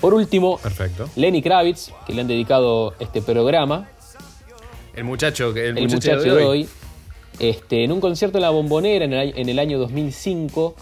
[0.00, 1.08] Por último, Perfecto.
[1.14, 3.88] Lenny Kravitz, que le han dedicado este programa,
[4.94, 6.68] El muchacho, el el muchacho, muchacho de hoy,
[7.38, 10.74] este, en un concierto en la Bombonera en el, año- en el año 2005,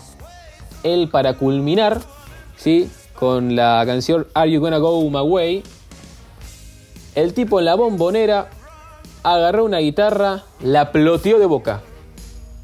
[0.83, 2.01] él para culminar,
[2.57, 2.89] ¿sí?
[3.15, 5.63] con la canción Are You Gonna Go My Way,
[7.15, 8.49] el tipo en la Bombonera
[9.23, 11.83] agarró una guitarra, la ploteó de boca,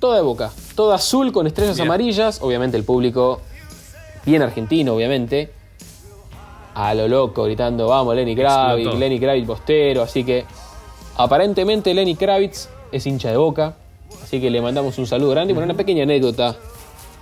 [0.00, 1.88] toda de boca, toda azul con estrellas Bien.
[1.88, 3.40] amarillas, obviamente el público,
[4.24, 5.52] bien argentino obviamente,
[6.74, 8.94] a lo loco gritando, vamos Lenny Kravitz.
[8.94, 10.44] Lenny Kravitz Bostero, así que
[11.16, 13.76] aparentemente Lenny Kravitz es hincha de boca,
[14.22, 16.56] así que le mandamos un saludo grande y bueno, una pequeña anécdota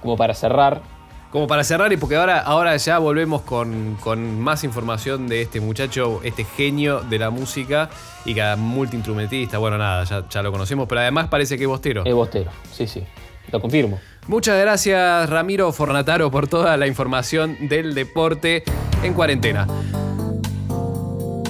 [0.00, 0.83] como para cerrar.
[1.31, 5.61] Como para cerrar, y porque ahora, ahora ya volvemos con, con más información de este
[5.61, 7.90] muchacho, este genio de la música
[8.24, 9.59] y cada multiinstrumentista.
[9.59, 12.05] Bueno, nada, ya, ya lo conocemos, pero además parece que es bostero.
[12.05, 13.03] Es Bostero, sí, sí,
[13.50, 13.98] lo confirmo.
[14.29, 18.62] Muchas gracias, Ramiro Fornataro, por toda la información del deporte
[19.03, 19.66] en cuarentena.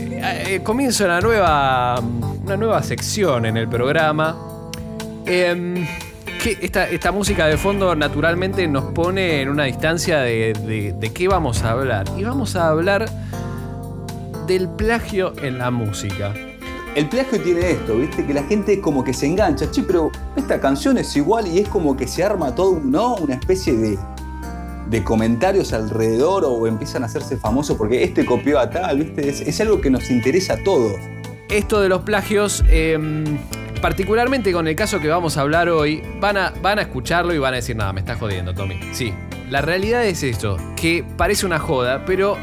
[0.00, 2.02] Eh, eh, comienzo una nueva,
[2.44, 4.36] una nueva sección en el programa.
[5.26, 5.86] Em,
[6.42, 11.26] que esta, esta música de fondo naturalmente nos pone en una distancia de, de- qué
[11.26, 12.04] vamos a hablar.
[12.18, 13.06] Y vamos a hablar
[14.46, 16.34] del plagio en la música.
[16.94, 18.24] El plagio tiene esto, ¿viste?
[18.26, 19.70] Que la gente como que se engancha.
[19.70, 23.14] Che, pero esta canción es igual y es como que se arma todo, ¿no?
[23.16, 23.98] Una especie de,
[24.90, 29.28] de comentarios alrededor o empiezan a hacerse famosos porque este copió a tal, ¿viste?
[29.30, 30.92] Es, es algo que nos interesa a todos.
[31.48, 32.98] Esto de los plagios, eh,
[33.80, 37.38] particularmente con el caso que vamos a hablar hoy, van a, van a escucharlo y
[37.38, 38.78] van a decir, nada, me estás jodiendo, Tommy.
[38.92, 39.12] Sí,
[39.50, 42.36] la realidad es esto, que parece una joda, pero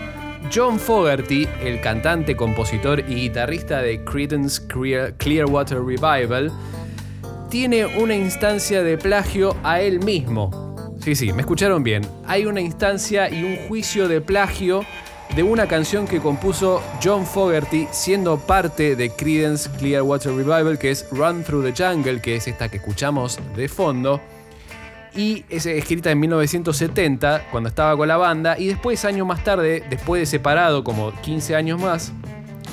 [0.53, 6.51] John Fogerty, el cantante, compositor y guitarrista de Creedence Clear- Clearwater Revival,
[7.49, 10.95] tiene una instancia de plagio a él mismo.
[11.01, 12.03] Sí, sí, me escucharon bien.
[12.27, 14.85] Hay una instancia y un juicio de plagio
[15.35, 21.07] de una canción que compuso John Fogerty siendo parte de Creedence Clearwater Revival, que es
[21.11, 24.19] Run Through the Jungle, que es esta que escuchamos de fondo.
[25.15, 29.83] Y es escrita en 1970, cuando estaba con la banda, y después, años más tarde,
[29.89, 32.11] después de separado, como 15 años más,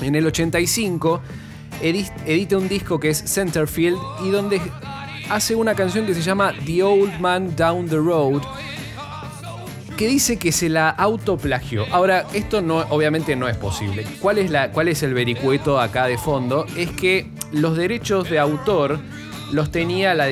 [0.01, 1.21] en el 85,
[1.81, 4.61] edi- edita un disco que es Centerfield y donde
[5.29, 8.41] hace una canción que se llama The Old Man Down the Road,
[9.99, 11.85] que dice que se la autoplagió.
[11.91, 14.05] Ahora, esto no, obviamente no es posible.
[14.21, 16.65] ¿Cuál es, la, ¿Cuál es el vericueto acá de fondo?
[16.77, 18.97] Es que los derechos de autor
[19.51, 20.29] los tenía la,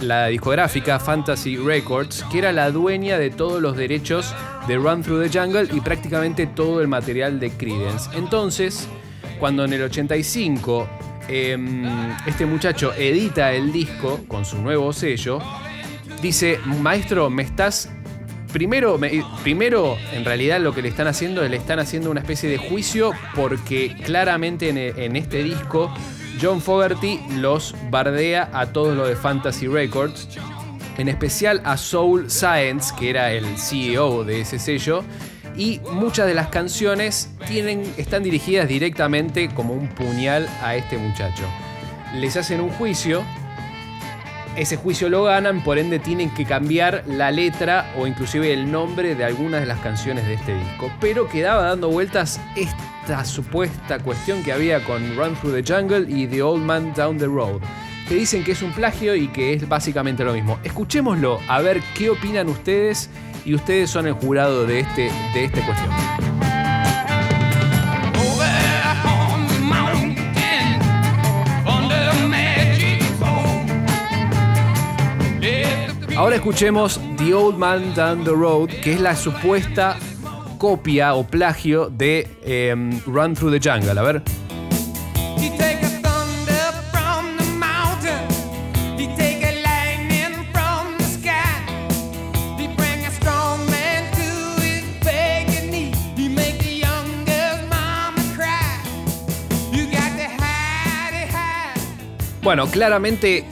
[0.00, 4.34] la discográfica Fantasy Records, que era la dueña de todos los derechos
[4.66, 8.10] de Run Through the Jungle y prácticamente todo el material de Creedence.
[8.14, 8.88] Entonces,
[9.38, 10.88] cuando en el 85
[11.28, 11.84] em,
[12.26, 15.38] este muchacho edita el disco con su nuevo sello,
[16.20, 17.88] dice, maestro, me estás...
[18.52, 22.20] Primero, me- primero, en realidad lo que le están haciendo es le están haciendo una
[22.20, 25.92] especie de juicio porque claramente en, en este disco
[26.40, 30.28] John Fogerty los bardea a todos los de Fantasy Records,
[30.98, 35.04] en especial a Soul Science, que era el CEO de ese sello,
[35.56, 41.44] y muchas de las canciones tienen, están dirigidas directamente como un puñal a este muchacho.
[42.16, 43.22] Les hacen un juicio
[44.60, 49.14] ese juicio lo ganan, por ende tienen que cambiar la letra o inclusive el nombre
[49.14, 50.92] de algunas de las canciones de este disco.
[51.00, 56.26] Pero quedaba dando vueltas esta supuesta cuestión que había con Run Through the Jungle y
[56.26, 57.62] The Old Man Down the Road.
[58.06, 60.58] Que dicen que es un plagio y que es básicamente lo mismo.
[60.62, 63.08] Escuchémoslo a ver qué opinan ustedes
[63.46, 66.39] y ustedes son el jurado de, este, de esta cuestión.
[76.20, 79.96] Ahora escuchemos The Old Man Down the Road, que es la supuesta
[80.58, 83.98] copia o plagio de em, Run Through the Jungle.
[83.98, 84.22] A ver.
[102.42, 103.46] Bueno, claramente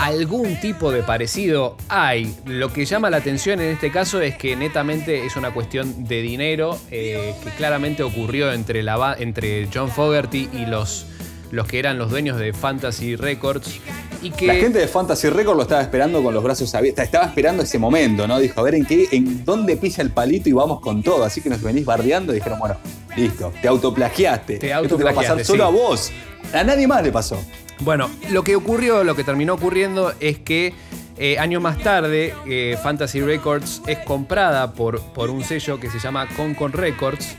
[0.00, 2.34] algún tipo de parecido hay.
[2.46, 6.22] Lo que llama la atención en este caso es que netamente es una cuestión de
[6.22, 11.06] dinero eh, que claramente ocurrió entre, la, entre John Fogerty y los,
[11.50, 13.78] los que eran los dueños de Fantasy Records.
[14.22, 17.04] Y que La gente de Fantasy Record lo estaba esperando con los brazos abiertos.
[17.04, 18.38] Estaba esperando ese momento, ¿no?
[18.38, 21.24] Dijo, a ver en qué, en dónde pisa el palito y vamos con todo.
[21.24, 22.76] Así que nos venís bardeando y dijeron, bueno,
[23.16, 24.58] listo, te autoplagiaste.
[24.58, 26.10] Te Esto te va a pasar autoplagiaste, solo a vos.
[26.52, 27.38] A nadie más le pasó.
[27.80, 30.74] Bueno, lo que ocurrió, lo que terminó ocurriendo es que
[31.16, 35.98] eh, años más tarde eh, Fantasy Records es comprada por, por un sello que se
[35.98, 37.36] llama Concon Records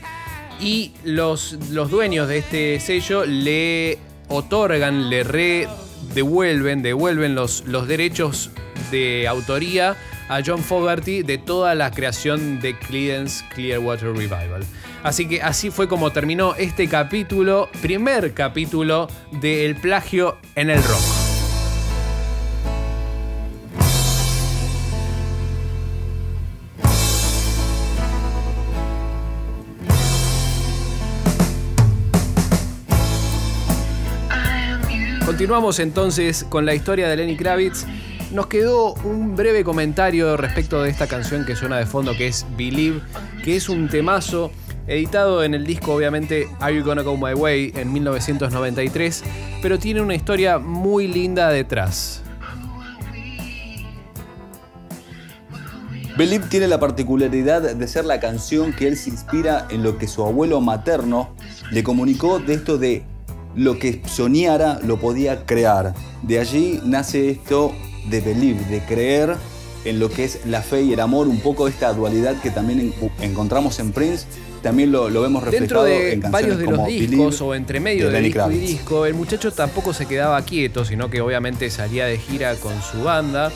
[0.60, 5.68] Y los, los dueños de este sello le otorgan, le
[6.14, 8.50] devuelven, devuelven los, los derechos
[8.90, 9.96] de autoría
[10.34, 14.64] a John Fogerty de toda la creación de Creedence Clearwater Revival.
[15.02, 21.00] Así que así fue como terminó este capítulo, primer capítulo del plagio en el rock.
[35.26, 37.84] Continuamos entonces con la historia de Lenny Kravitz.
[38.32, 42.46] Nos quedó un breve comentario respecto de esta canción que suena de fondo, que es
[42.56, 43.02] Believe,
[43.44, 44.50] que es un temazo
[44.86, 49.22] editado en el disco obviamente Are You Gonna Go My Way en 1993,
[49.60, 52.22] pero tiene una historia muy linda detrás.
[56.16, 60.08] Believe tiene la particularidad de ser la canción que él se inspira en lo que
[60.08, 61.34] su abuelo materno
[61.70, 63.04] le comunicó de esto de
[63.54, 65.92] lo que soñara lo podía crear.
[66.22, 67.74] De allí nace esto
[68.08, 69.36] de believe, de creer
[69.84, 72.78] en lo que es la fe y el amor, un poco esta dualidad que también
[72.80, 74.26] en- encontramos en Prince,
[74.62, 77.80] también lo, lo vemos reflejado Dentro de en varios de los discos Believe o entre
[77.80, 81.68] medio de de disco y disco, el muchacho tampoco se quedaba quieto, sino que obviamente
[81.68, 83.50] salía de gira con su banda,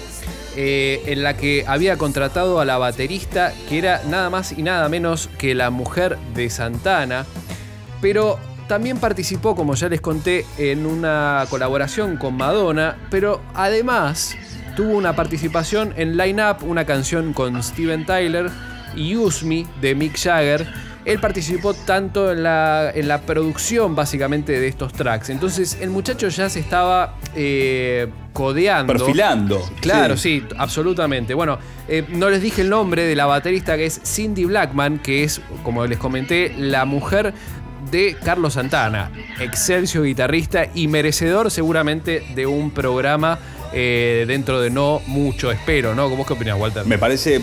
[0.57, 4.89] eh, en la que había contratado a la baterista, que era nada más y nada
[4.89, 7.25] menos que la mujer de Santana,
[8.01, 14.37] pero también participó, como ya les conté, en una colaboración con Madonna, pero además
[14.75, 18.51] tuvo una participación en Line Up, una canción con Steven Tyler
[18.95, 20.67] y Use Me de Mick Jagger.
[21.05, 25.31] Él participó tanto en la, en la producción básicamente de estos tracks.
[25.31, 28.93] Entonces el muchacho ya se estaba eh, codeando.
[28.93, 29.63] Perfilando.
[29.81, 31.33] Claro, sí, absolutamente.
[31.33, 35.23] Bueno, eh, no les dije el nombre de la baterista que es Cindy Blackman, que
[35.23, 37.33] es, como les comenté, la mujer
[37.91, 39.11] de Carlos Santana,
[39.41, 43.39] excelso guitarrista y merecedor seguramente de un programa
[43.73, 46.09] eh, dentro de no mucho, espero, ¿no?
[46.09, 46.85] ¿Vos qué opinas, Walter?
[46.87, 47.41] Me parece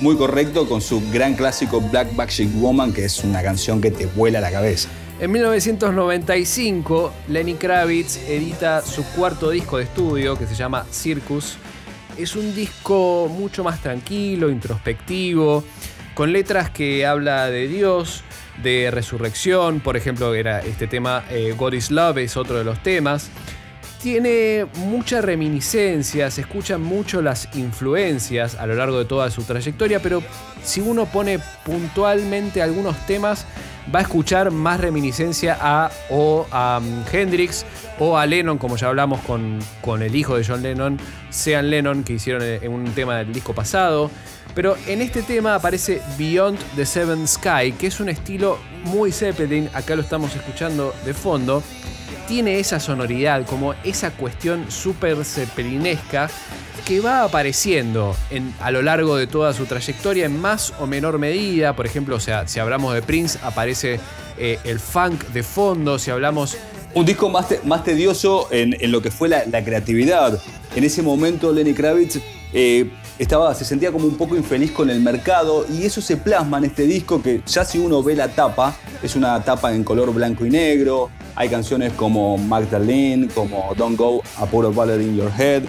[0.00, 4.06] muy correcto con su gran clásico Black Backstreet Woman, que es una canción que te
[4.06, 4.88] vuela la cabeza.
[5.18, 11.56] En 1995, Lenny Kravitz edita su cuarto disco de estudio que se llama Circus.
[12.18, 15.64] Es un disco mucho más tranquilo, introspectivo,
[16.14, 18.24] con letras que habla de Dios,
[18.62, 22.82] de resurrección, por ejemplo, era este tema eh, God is Love es otro de los
[22.82, 23.30] temas.
[24.02, 30.00] Tiene mucha reminiscencia, se escuchan mucho las influencias a lo largo de toda su trayectoria,
[30.00, 30.22] pero
[30.62, 33.46] si uno pone puntualmente algunos temas,
[33.92, 37.64] va a escuchar más reminiscencia a o a um, Hendrix
[37.98, 40.98] o a Lennon, como ya hablamos con, con el hijo de John Lennon,
[41.30, 44.10] Sean Lennon, que hicieron en un tema del disco pasado.
[44.54, 49.68] Pero en este tema aparece Beyond the Seven Sky, que es un estilo muy Zeppelin,
[49.74, 51.62] acá lo estamos escuchando de fondo.
[52.28, 56.28] Tiene esa sonoridad, como esa cuestión súper zeppelinesca
[56.84, 61.18] que va apareciendo en- a lo largo de toda su trayectoria en más o menor
[61.18, 61.74] medida.
[61.76, 64.00] Por ejemplo, o sea, si hablamos de Prince, aparece
[64.38, 65.98] eh, el funk de fondo.
[65.98, 66.56] Si hablamos
[66.94, 70.40] Un disco más, más tedioso en, lo que fue la, la creatividad.
[70.74, 72.18] En ese momento Lenny Kravitz
[72.54, 76.56] eh, estaba, se sentía como un poco infeliz con el mercado y eso se plasma
[76.58, 80.12] en este disco que ya si uno ve la tapa, es una tapa en color
[80.14, 81.10] blanco y negro.
[81.38, 85.64] Hay canciones como Magdalene, como Don't Go, A a Ballad in Your Head.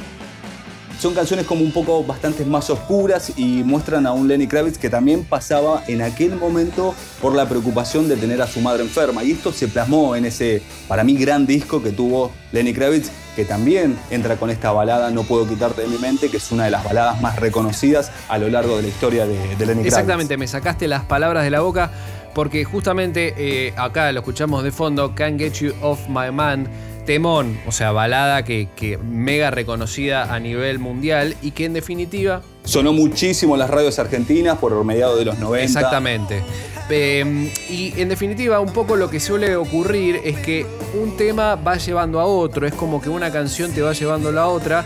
[0.97, 4.89] Son canciones como un poco bastante más oscuras y muestran a un Lenny Kravitz que
[4.89, 9.23] también pasaba en aquel momento por la preocupación de tener a su madre enferma.
[9.25, 13.43] Y esto se plasmó en ese, para mí, gran disco que tuvo Lenny Kravitz, que
[13.45, 16.71] también entra con esta balada No puedo quitarte de mi mente, que es una de
[16.71, 19.87] las baladas más reconocidas a lo largo de la historia de, de Lenny Kravitz.
[19.87, 21.91] Exactamente, me sacaste las palabras de la boca
[22.37, 26.67] porque justamente eh, acá lo escuchamos de fondo, Can't Get You Off My Man,
[27.07, 32.43] temón, o sea, balada que, que mega reconocida a nivel mundial y que en definitiva
[32.63, 35.65] Sonó muchísimo en las radios argentinas por mediados de los 90.
[35.65, 36.43] Exactamente.
[36.91, 41.77] Eh, y en definitiva, un poco lo que suele ocurrir es que un tema va
[41.77, 44.85] llevando a otro, es como que una canción te va llevando a la otra.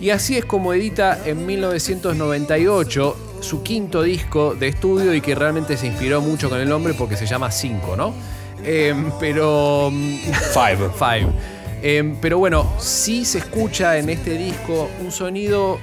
[0.00, 5.76] Y así es como edita en 1998 su quinto disco de estudio y que realmente
[5.76, 8.14] se inspiró mucho con el nombre porque se llama 5, ¿no?
[8.64, 9.90] Eh, pero...
[9.90, 10.90] Five.
[10.98, 11.28] Five.
[11.82, 15.78] Eh, pero bueno, sí se escucha en este disco un sonido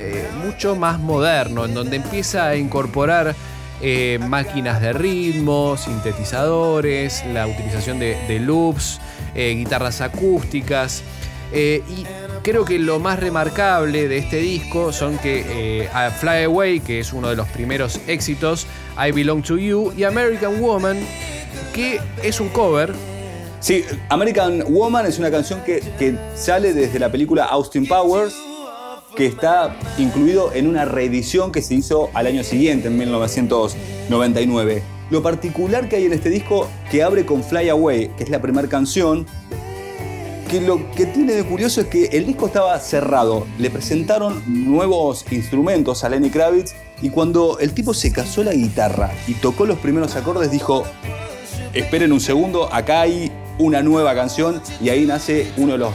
[0.00, 3.34] eh, mucho más moderno, en donde empieza a incorporar
[3.80, 9.00] eh, máquinas de ritmo, sintetizadores, la utilización de, de loops,
[9.34, 11.02] eh, guitarras acústicas.
[11.54, 12.04] Eh, y
[12.42, 15.88] creo que lo más remarcable de este disco son que eh,
[16.20, 18.66] Fly Away, que es uno de los primeros éxitos,
[18.98, 20.98] I Belong to You y American Woman
[21.72, 22.92] que es un cover.
[23.60, 28.34] Sí, American Woman es una canción que, que sale desde la película Austin Powers,
[29.16, 34.82] que está incluido en una reedición que se hizo al año siguiente, en 1999.
[35.10, 38.40] Lo particular que hay en este disco, que abre con Fly Away, que es la
[38.40, 39.26] primera canción,
[40.44, 43.46] que lo que tiene de curioso es que el disco estaba cerrado.
[43.58, 49.10] Le presentaron nuevos instrumentos a Lenny Kravitz y cuando el tipo se casó la guitarra
[49.26, 50.84] y tocó los primeros acordes dijo,
[51.72, 55.92] esperen un segundo, acá hay una nueva canción y ahí nace uno de los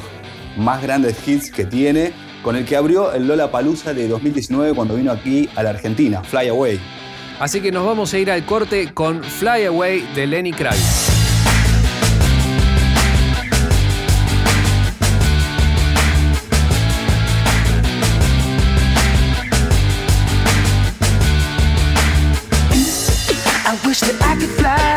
[0.58, 2.12] más grandes hits que tiene,
[2.44, 6.24] con el que abrió el Lola Palusa de 2019 cuando vino aquí a la Argentina,
[6.24, 6.80] Fly Away.
[7.40, 11.09] Así que nos vamos a ir al corte con Fly Away de Lenny Kravitz.
[24.40, 24.89] Could fly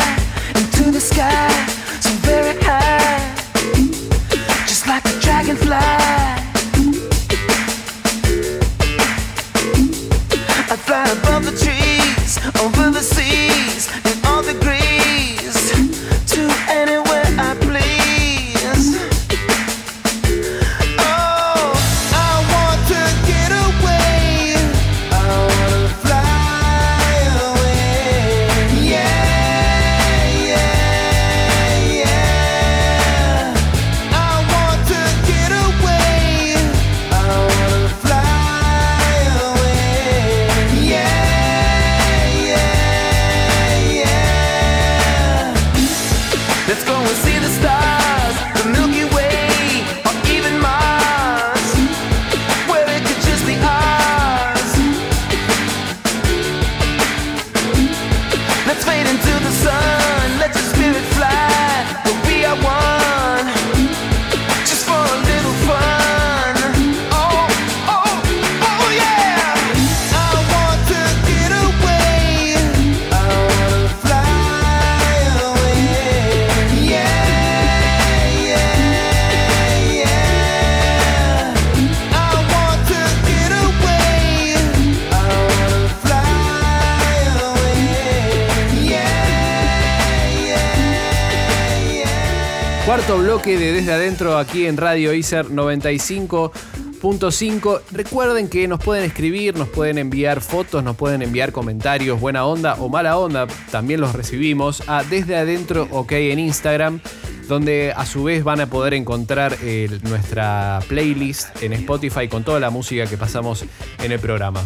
[94.13, 97.81] aquí en Radio ICER 95.5.
[97.93, 102.75] Recuerden que nos pueden escribir, nos pueden enviar fotos, nos pueden enviar comentarios, buena onda
[102.75, 103.47] o mala onda.
[103.71, 107.01] También los recibimos a Desde Adentro OK en Instagram,
[107.49, 109.57] donde a su vez van a poder encontrar
[110.03, 113.65] nuestra playlist en Spotify con toda la música que pasamos
[114.03, 114.61] en el programa.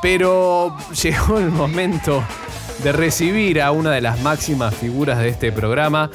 [0.00, 2.22] Pero llegó el momento
[2.84, 6.08] de recibir a una de las máximas figuras de este programa.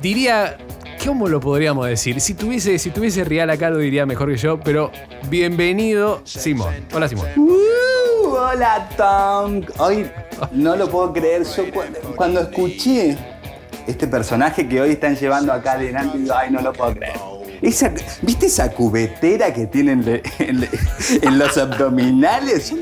[0.00, 0.56] Diría,
[1.04, 2.20] ¿cómo lo podríamos decir?
[2.20, 4.90] Si tuviese, si tuviese Real acá lo diría mejor que yo, pero
[5.28, 6.74] bienvenido Simón.
[6.92, 7.26] Hola Simón.
[7.36, 9.62] Uh, hola Tom.
[9.78, 10.10] Hoy
[10.52, 11.44] no lo puedo creer.
[11.44, 11.80] Yo cu-
[12.16, 13.16] cuando escuché
[13.86, 17.14] este personaje que hoy están llevando acá adelante, digo, ay, no lo puedo creer.
[18.22, 20.66] ¿Viste esa cubetera que tienen en,
[21.22, 22.72] en los abdominales?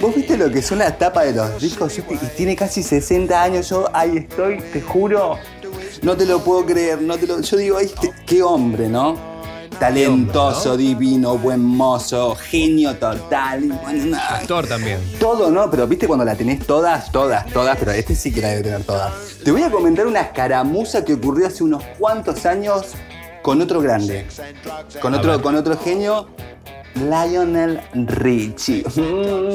[0.00, 1.92] ¿Vos viste lo que son las tapas de los discos?
[1.92, 3.68] Que- y tiene casi 60 años.
[3.70, 5.36] Yo ahí estoy, te juro.
[6.02, 7.00] No te lo puedo creer.
[7.02, 7.90] No te lo- yo digo, ay,
[8.26, 9.16] qué, hombre, ¿no?
[9.78, 13.70] Talentoso, divino, buen mozo, genio total.
[14.30, 14.98] Actor también.
[15.20, 15.70] todo, ¿no?
[15.70, 18.82] Pero viste cuando la tenés todas, todas, todas, pero este sí que la debe tener
[18.84, 19.12] todas.
[19.44, 22.86] Te voy a comentar una escaramuza que ocurrió hace unos cuantos años
[23.42, 24.26] con otro grande.
[25.00, 26.28] Con otro, con otro genio.
[27.00, 28.84] Lionel Richie.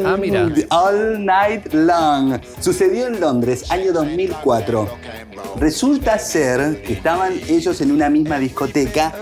[0.06, 0.50] Ah, mira.
[0.70, 2.39] All Night Long.
[2.60, 4.88] Sucedió en Londres, año 2004.
[5.58, 9.14] Resulta ser que estaban ellos en una misma discoteca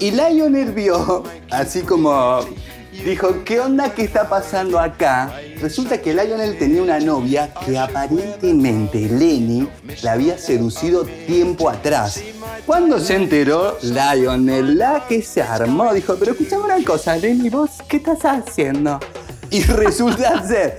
[0.00, 2.40] y Lionel vio, así como
[3.04, 5.32] dijo, ¿qué onda que está pasando acá?
[5.60, 9.68] Resulta que Lionel tenía una novia que aparentemente Lenny
[10.02, 12.22] la había seducido tiempo atrás.
[12.66, 17.70] Cuando se enteró, Lionel, la que se armó, dijo, pero escuchame una cosa, Lenny, ¿vos
[17.88, 18.98] qué estás haciendo?
[19.50, 20.78] Y resulta ser...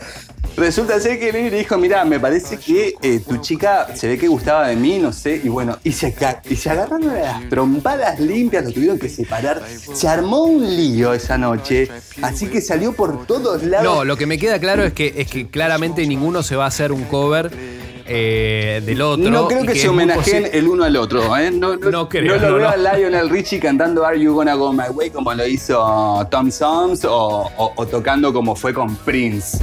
[0.57, 4.27] Resulta ser que le dijo, mira, me parece que eh, tu chica se ve que
[4.27, 6.13] gustaba de mí, no sé, y bueno, y se,
[6.49, 9.61] y se agarraron a las trompadas limpias, lo tuvieron que separar.
[9.93, 11.89] Se armó un lío esa noche,
[12.21, 13.85] así que salió por todos lados.
[13.85, 16.67] No, lo que me queda claro es que, es que claramente ninguno se va a
[16.67, 17.49] hacer un cover
[18.05, 19.31] eh, del otro.
[19.31, 21.49] No creo que, se homenajeen el uno al otro, ¿eh?
[21.49, 24.73] No, no, No creo, No lo veo a Lionel Richie cantando Are You Gonna Go
[24.73, 29.59] My Way como lo hizo Tom o, o- o tocando como fue con Prince.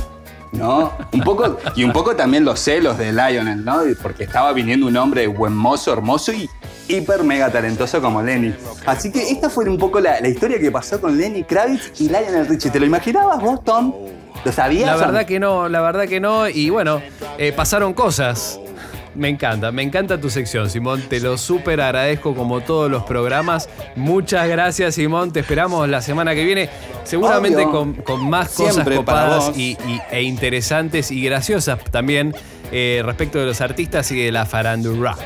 [0.52, 0.92] ¿No?
[1.12, 3.80] Un poco, y un poco también los celos de Lionel, ¿no?
[4.02, 6.48] Porque estaba viniendo un hombre buen mozo, hermoso y
[6.88, 8.54] hiper mega talentoso como Lenny.
[8.86, 12.08] Así que esta fue un poco la, la historia que pasó con Lenny Kravitz y
[12.08, 12.70] Lionel Richie.
[12.70, 13.92] ¿Te lo imaginabas vos, Tom?
[14.44, 14.86] ¿Lo sabías?
[14.86, 16.48] La verdad que no, la verdad que no.
[16.48, 17.02] Y bueno,
[17.38, 18.60] eh, pasaron cosas.
[19.18, 21.02] Me encanta, me encanta tu sección, Simón.
[21.08, 23.68] Te lo súper agradezco como todos los programas.
[23.96, 25.32] Muchas gracias, Simón.
[25.32, 26.70] Te esperamos la semana que viene.
[27.02, 29.76] Seguramente con, con más cosas Siempre copadas y-
[30.12, 32.32] e interesantes y graciosas también
[32.70, 35.20] eh, respecto de los artistas y de la farándula rock.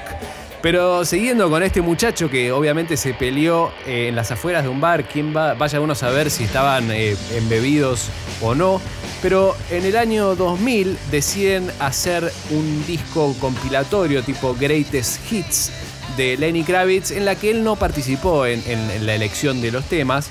[0.62, 4.80] Pero siguiendo con este muchacho que obviamente se peleó eh, en las afueras de un
[4.80, 8.08] bar, quién va, vaya uno a saber si estaban eh, embebidos
[8.40, 8.80] o no.
[9.22, 15.70] Pero en el año 2000 deciden hacer un disco compilatorio tipo Greatest Hits
[16.16, 18.62] de Lenny Kravitz en la que él no participó en,
[19.06, 20.28] la elección de los temas.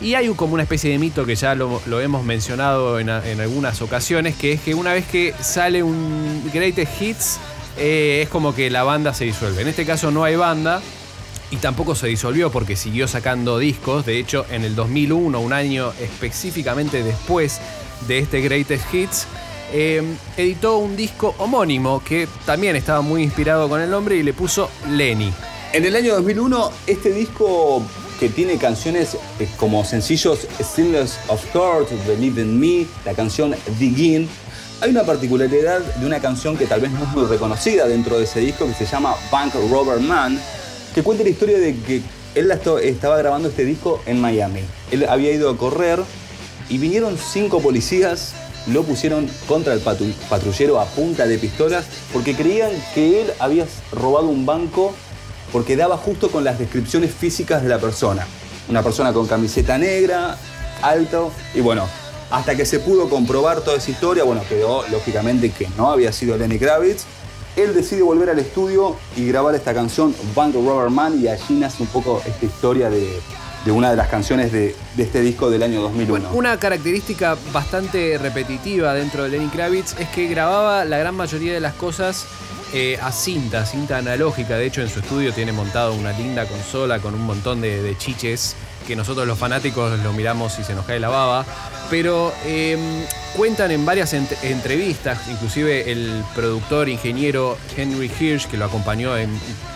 [0.00, 4.36] Y hay como una especie de mito que ya lo, hemos mencionado en algunas ocasiones,
[4.36, 7.40] que es que una vez que sale un Greatest Hits,
[7.78, 9.62] eh, es como que la banda se disuelve.
[9.62, 10.82] En este caso no hay banda
[11.50, 14.04] y tampoco se disolvió porque siguió sacando discos.
[14.04, 17.60] De hecho, en el 2001, un año específicamente después
[18.06, 19.26] de este Greatest Hits,
[19.72, 20.02] eh,
[20.36, 24.70] editó un disco homónimo que también estaba muy inspirado con el nombre y le puso
[24.90, 25.32] Lenny.
[25.72, 27.82] En el año 2001, este disco
[28.18, 34.28] que tiene canciones eh, como sencillos Singles of Course, Believe in Me, la canción Begin,
[34.80, 38.24] hay una particularidad de una canción que tal vez no es muy reconocida dentro de
[38.24, 40.40] ese disco que se llama Bank Robber Man,
[40.94, 42.02] que cuenta la historia de que
[42.34, 44.60] él estaba grabando este disco en Miami.
[44.90, 46.00] Él había ido a correr
[46.68, 48.32] y vinieron cinco policías,
[48.66, 54.26] lo pusieron contra el patrullero a punta de pistolas porque creían que él había robado
[54.28, 54.94] un banco
[55.52, 58.26] porque daba justo con las descripciones físicas de la persona.
[58.68, 60.36] Una persona con camiseta negra,
[60.82, 61.88] alto, y bueno,
[62.30, 66.36] hasta que se pudo comprobar toda esa historia, bueno, quedó lógicamente que no había sido
[66.36, 67.04] Lenny Kravitz.
[67.56, 71.82] Él decide volver al estudio y grabar esta canción, Bank Robber Man, y allí nace
[71.82, 73.20] un poco esta historia de,
[73.64, 76.30] de una de las canciones de, de este disco del año 2001.
[76.32, 81.60] Una característica bastante repetitiva dentro de Lenny Kravitz es que grababa la gran mayoría de
[81.60, 82.26] las cosas
[82.72, 84.56] eh, a cinta, cinta analógica.
[84.56, 88.54] De hecho, en su estudio tiene montado una linda consola con un montón de, chiches
[88.86, 91.44] que nosotros los fanáticos lo miramos y se nos cae la baba.
[91.90, 92.76] Pero eh,
[93.36, 99.30] cuentan en varias ent- entrevistas, inclusive el productor ingeniero Henry Hirsch, que lo acompañó en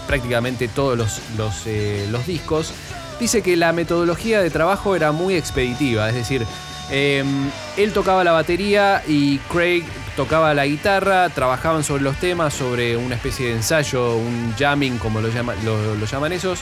[0.06, 2.72] prácticamente todos los, los, eh, los discos,
[3.22, 6.44] dice que la metodología de trabajo era muy expeditiva, es decir,
[6.90, 7.24] eh,
[7.76, 9.84] él tocaba la batería y Craig
[10.16, 15.20] tocaba la guitarra, trabajaban sobre los temas, sobre una especie de ensayo, un jamming como
[15.20, 16.60] lo, llama- lo- lo llaman esos,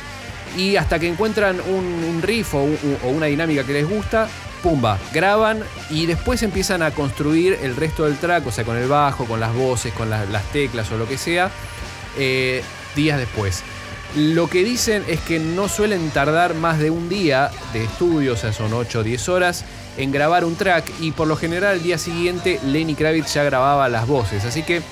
[0.57, 4.29] y hasta que encuentran un, riff o, un- o una dinámica que les gusta,
[4.63, 8.87] pumba, graban y después empiezan a construir el resto del track, o sea, con el
[8.87, 11.51] bajo, con las voces, con las- las teclas o lo que sea,
[12.19, 12.63] eh,
[12.95, 13.63] días después.
[14.17, 18.37] Lo que dicen es que no suelen tardar más de un día de estudio, o
[18.37, 19.65] sea, son 8 o 10 horas,
[19.97, 23.89] en grabar un track y por lo general al día siguiente Lenny Kravitz ya grababa
[23.89, 24.45] las voces.
[24.45, 24.83] Así que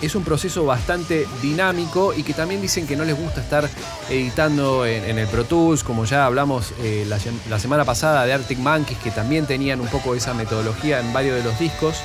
[0.00, 3.68] es un proceso bastante dinámico y que también dicen que no les gusta estar
[4.08, 7.04] editando en, el Pro Tools, como ya hablamos eh,
[7.48, 11.36] la semana pasada de Arctic Monkeys, que también tenían un poco esa metodología en varios
[11.36, 11.96] de los discos.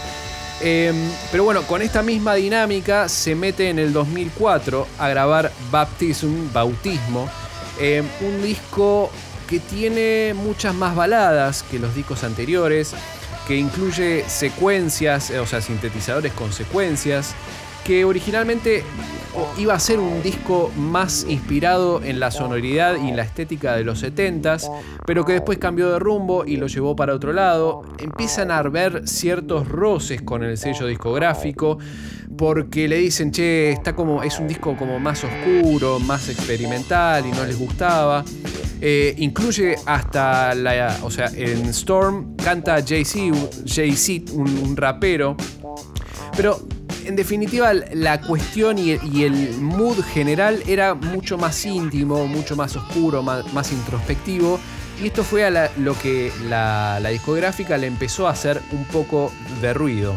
[0.61, 0.91] Eh,
[1.31, 7.29] pero bueno, con esta misma dinámica se mete en el 2004 a grabar Baptism, Bautismo,
[7.79, 9.11] eh, un disco
[9.47, 12.93] que tiene muchas más baladas que los discos anteriores,
[13.47, 17.33] que incluye secuencias, eh, o sea, sintetizadores con secuencias,
[17.87, 18.83] que originalmente
[19.57, 23.85] iba a ser un disco más inspirado en la sonoridad y en la estética de
[23.85, 24.69] los 70s,
[25.05, 27.83] pero que después cambió de rumbo y lo llevó para otro lado.
[27.97, 31.77] Empiezan a ver ciertos roces con el sello discográfico
[32.37, 37.31] porque le dicen, che, está como, es un disco como más oscuro, más experimental y
[37.31, 38.25] no les gustaba.
[38.81, 43.33] Eh, incluye hasta la, o sea, en Storm canta Jay-Z,
[43.65, 45.37] Jay-Z, un, un rapero,
[46.35, 46.66] pero
[47.07, 53.23] en definitiva la cuestión y el, mood general era mucho más íntimo, mucho más oscuro,
[53.23, 54.59] más, introspectivo.
[55.01, 59.31] Y esto fue a lo que la, la discográfica le empezó a hacer un poco
[59.61, 60.15] de ruido.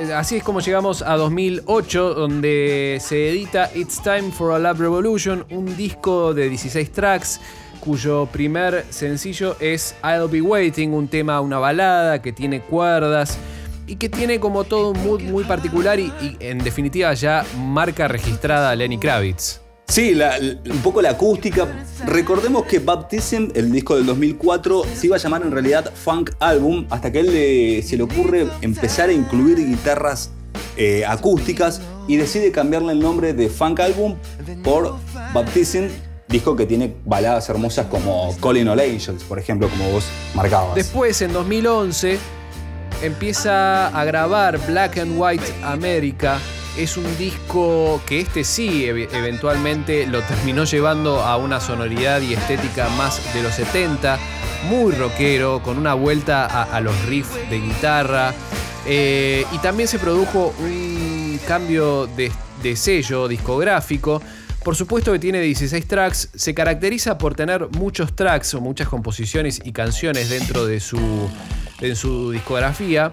[0.00, 4.80] Eh, Así es como llegamos a 2008, donde se edita It's Time for a Love
[4.80, 7.40] Revolution, un disco de 16 tracks,
[7.80, 13.38] cuyo primer sencillo es I'll Be Waiting, un tema, una balada que tiene cuerdas
[13.86, 18.08] y que tiene como todo un mood muy particular y, y, en definitiva ya marca
[18.08, 19.60] registrada a Lenny Kravitz.
[19.86, 21.68] Sí, la- la- un poco la acústica.
[22.06, 26.86] Recordemos que Baptism, el disco del 2004, se iba a llamar en realidad Funk Album,
[26.88, 30.30] hasta que a él le- se le ocurre empezar a incluir guitarras
[30.76, 34.16] eh, acústicas y decide cambiarle el nombre de Funk Album
[34.64, 34.96] por
[35.34, 35.84] Baptism,
[36.28, 40.04] disco que tiene baladas hermosas como Calling All Angels, por ejemplo, como vos
[40.34, 40.74] marcabas.
[40.74, 42.18] Después, en 2011,
[43.02, 46.38] empieza a grabar Black and White America.
[46.76, 52.34] Es un disco que este sí ev- eventualmente lo terminó llevando a una sonoridad y
[52.34, 54.18] estética más de los 70,
[54.68, 58.34] muy rockero, con una vuelta a, los riffs de guitarra.
[58.86, 64.20] Eh, y también se produjo un cambio de sello discográfico.
[64.64, 69.60] Por supuesto que tiene 16 tracks, se caracteriza por tener muchos tracks o muchas composiciones
[69.62, 71.28] y canciones dentro de su,
[71.94, 73.12] su discografía.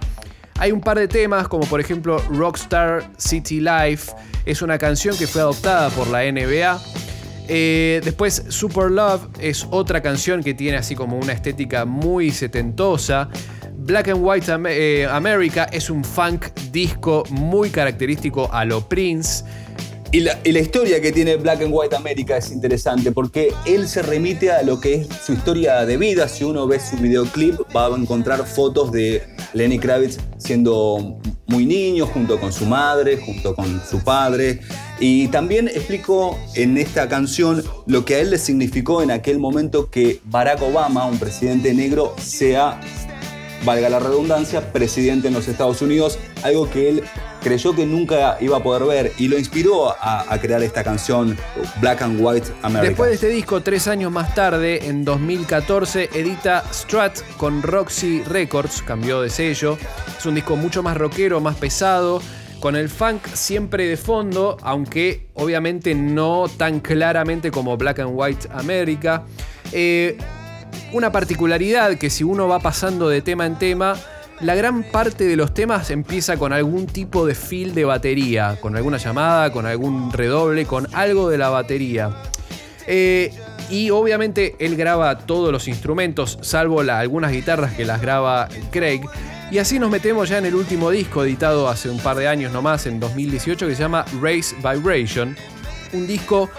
[0.59, 4.13] Hay un par de temas, como por ejemplo Rockstar City Life,
[4.45, 6.81] es una canción que fue adoptada por la NBA.
[7.49, 13.27] Eh, después Super Love es otra canción que tiene así como una estética muy setentosa.
[13.75, 19.43] Black and White eh, America es un funk disco muy característico a lo Prince.
[20.13, 24.51] Y la, historia que tiene Black and White America es interesante porque él se remite
[24.51, 26.27] a lo que es su historia de vida.
[26.27, 32.07] Si uno ve su videoclip, va a encontrar fotos de Lenny Kravitz siendo muy niño,
[32.07, 34.59] junto con su madre, junto con su padre.
[34.99, 39.89] Y también explico en esta canción lo que a él le significó en aquel momento
[39.89, 42.81] que Barack Obama, un presidente negro, sea
[43.63, 47.03] valga la redundancia, presidente en los Estados Unidos, algo que él
[47.41, 51.37] creyó que nunca iba a poder ver y lo inspiró a, crear esta canción
[51.79, 52.87] Black and White America.
[52.87, 58.81] Después de este disco, tres años más tarde, en 2014, edita Strat con Roxy Records,
[58.81, 59.77] cambió de sello.
[60.17, 62.21] Es un disco mucho más rockero, más pesado,
[62.59, 68.49] con el funk siempre de fondo, aunque obviamente no tan claramente como Black and White
[68.51, 69.23] America.
[69.71, 70.17] Eh,
[70.93, 73.95] una particularidad que si uno va pasando de tema en tema,
[74.41, 78.75] la gran parte de los temas empieza con algún tipo de fill de batería, con
[78.75, 82.09] alguna llamada, con algún redoble, con algo de la batería.
[82.87, 83.31] Eh,
[83.69, 89.01] y obviamente él graba todos los instrumentos, salvo algunas guitarras que las graba Craig.
[89.51, 92.51] Y así nos metemos ya en el último disco editado hace un par de años
[92.51, 95.35] nomás, en 2018, que se llama Race Vibration.
[95.93, 96.49] Un disco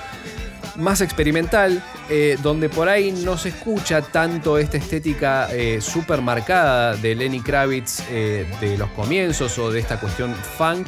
[0.76, 6.96] más experimental, eh, donde por ahí no se escucha tanto esta estética eh, súper marcada
[6.96, 10.86] de Lenny Kravitz eh, de los comienzos o de esta cuestión funk.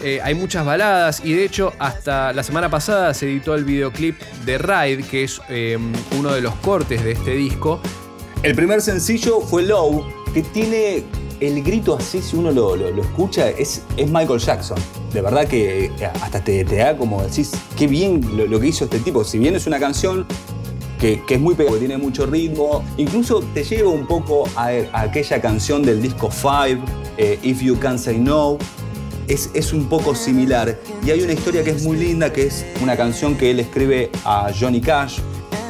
[0.00, 4.20] Eh, hay muchas baladas y de hecho hasta la semana pasada se editó el videoclip
[4.44, 5.40] de Ride, que es
[6.18, 7.80] uno de los cortes de este disco.
[8.42, 10.04] El primer sencillo fue Low,
[10.34, 11.04] que tiene
[11.40, 14.78] el grito así, si uno lo, escucha, es, Michael Jackson.
[15.12, 18.84] De verdad que eh, hasta te, te da como decís, qué bien lo, que hizo
[18.84, 19.24] este tipo.
[19.24, 20.26] Si bien es una canción
[20.98, 25.40] que, es muy pegada, tiene mucho ritmo, incluso te lleva un poco a, a aquella
[25.40, 26.80] canción del disco Five,
[27.18, 28.58] eh, If You Can Say No.
[29.26, 30.78] Es, es un poco similar.
[31.04, 34.10] Y hay una historia que es muy linda, que es una canción que él escribe
[34.24, 35.20] a Johnny Cash,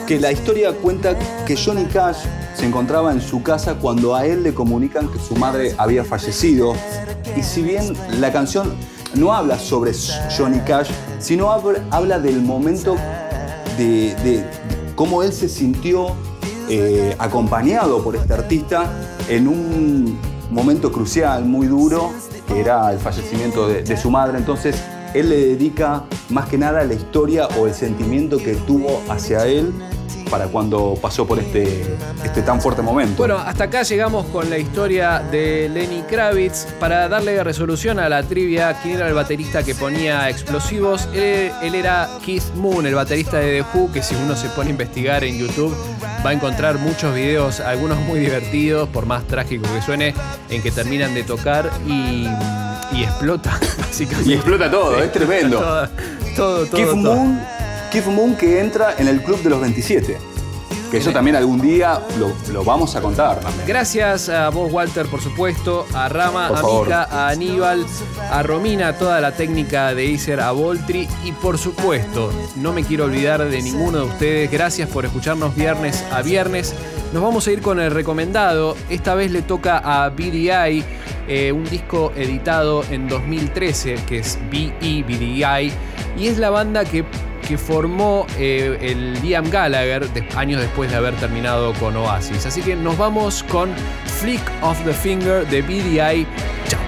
[0.09, 2.19] que la historia cuenta que Johnny Cash
[2.65, 6.73] se encontraba en su casa cuando a él le comunican que su madre había fallecido.
[7.37, 8.73] Y si bien la canción
[9.15, 9.93] no habla sobre
[10.35, 10.89] Johnny Cash,
[11.19, 12.97] sino habla, del momento
[13.77, 14.47] de, de
[14.97, 16.17] cómo él se sintió
[16.71, 18.91] eh, acompañado por este artista
[19.29, 20.19] en un
[20.51, 22.13] momento crucial, muy duro,
[22.49, 24.39] que era el fallecimiento de, de su madre.
[24.39, 24.75] Entonces,
[25.13, 29.71] él le dedica más que nada la historia o el sentimiento que tuvo hacia él
[30.31, 33.17] para cuando pasó por este, este tan fuerte momento.
[33.19, 36.67] Bueno, hasta acá llegamos con la historia de Lenny Kravitz.
[36.81, 41.09] Para darle resolución a la trivia, ¿quién era el baterista que ponía explosivos?
[41.15, 44.69] Él, él era Keith Moon, el baterista de The Who, que si uno se pone
[44.69, 45.75] a investigar en YouTube
[46.25, 50.15] va a encontrar muchos videos, algunos muy divertidos, por más trágico que suene,
[50.49, 52.27] en que terminan de tocar y,
[52.93, 54.31] y explota, básicamente.
[54.31, 55.59] y explota todo, es tremendo.
[55.59, 55.89] Todo,
[56.35, 56.77] todo, todo.
[56.77, 57.15] Keith todo.
[57.15, 57.41] Moon,
[57.95, 60.19] Keith Moon que entra en el club de los 27.
[60.91, 63.69] Que eso también algún día lo, lo vamos a contar también.
[63.69, 66.87] Gracias a vos, Walter, por supuesto, a Rama, Por a favor.
[66.87, 67.87] Mika, a Aníbal,
[68.33, 73.05] a Romina, toda la técnica de Acer, a Voltri y por supuesto, no me quiero
[73.05, 74.51] olvidar de ninguno de ustedes.
[74.51, 76.75] Gracias por escucharnos viernes a viernes.
[77.13, 78.77] Nos vamos a ir con el recomendado.
[78.91, 80.83] Esta vez le toca a BDI,
[81.29, 85.73] eh, un disco editado en 2013 que es BE BDI
[86.19, 87.05] y es la banda que
[87.45, 92.47] que formó eh, el Liam Gallagher años después de haber terminado con Oasis.
[92.47, 93.71] Así que nos vamos con
[94.21, 96.27] Flick of the Finger de BDI.
[96.69, 96.84] Chao.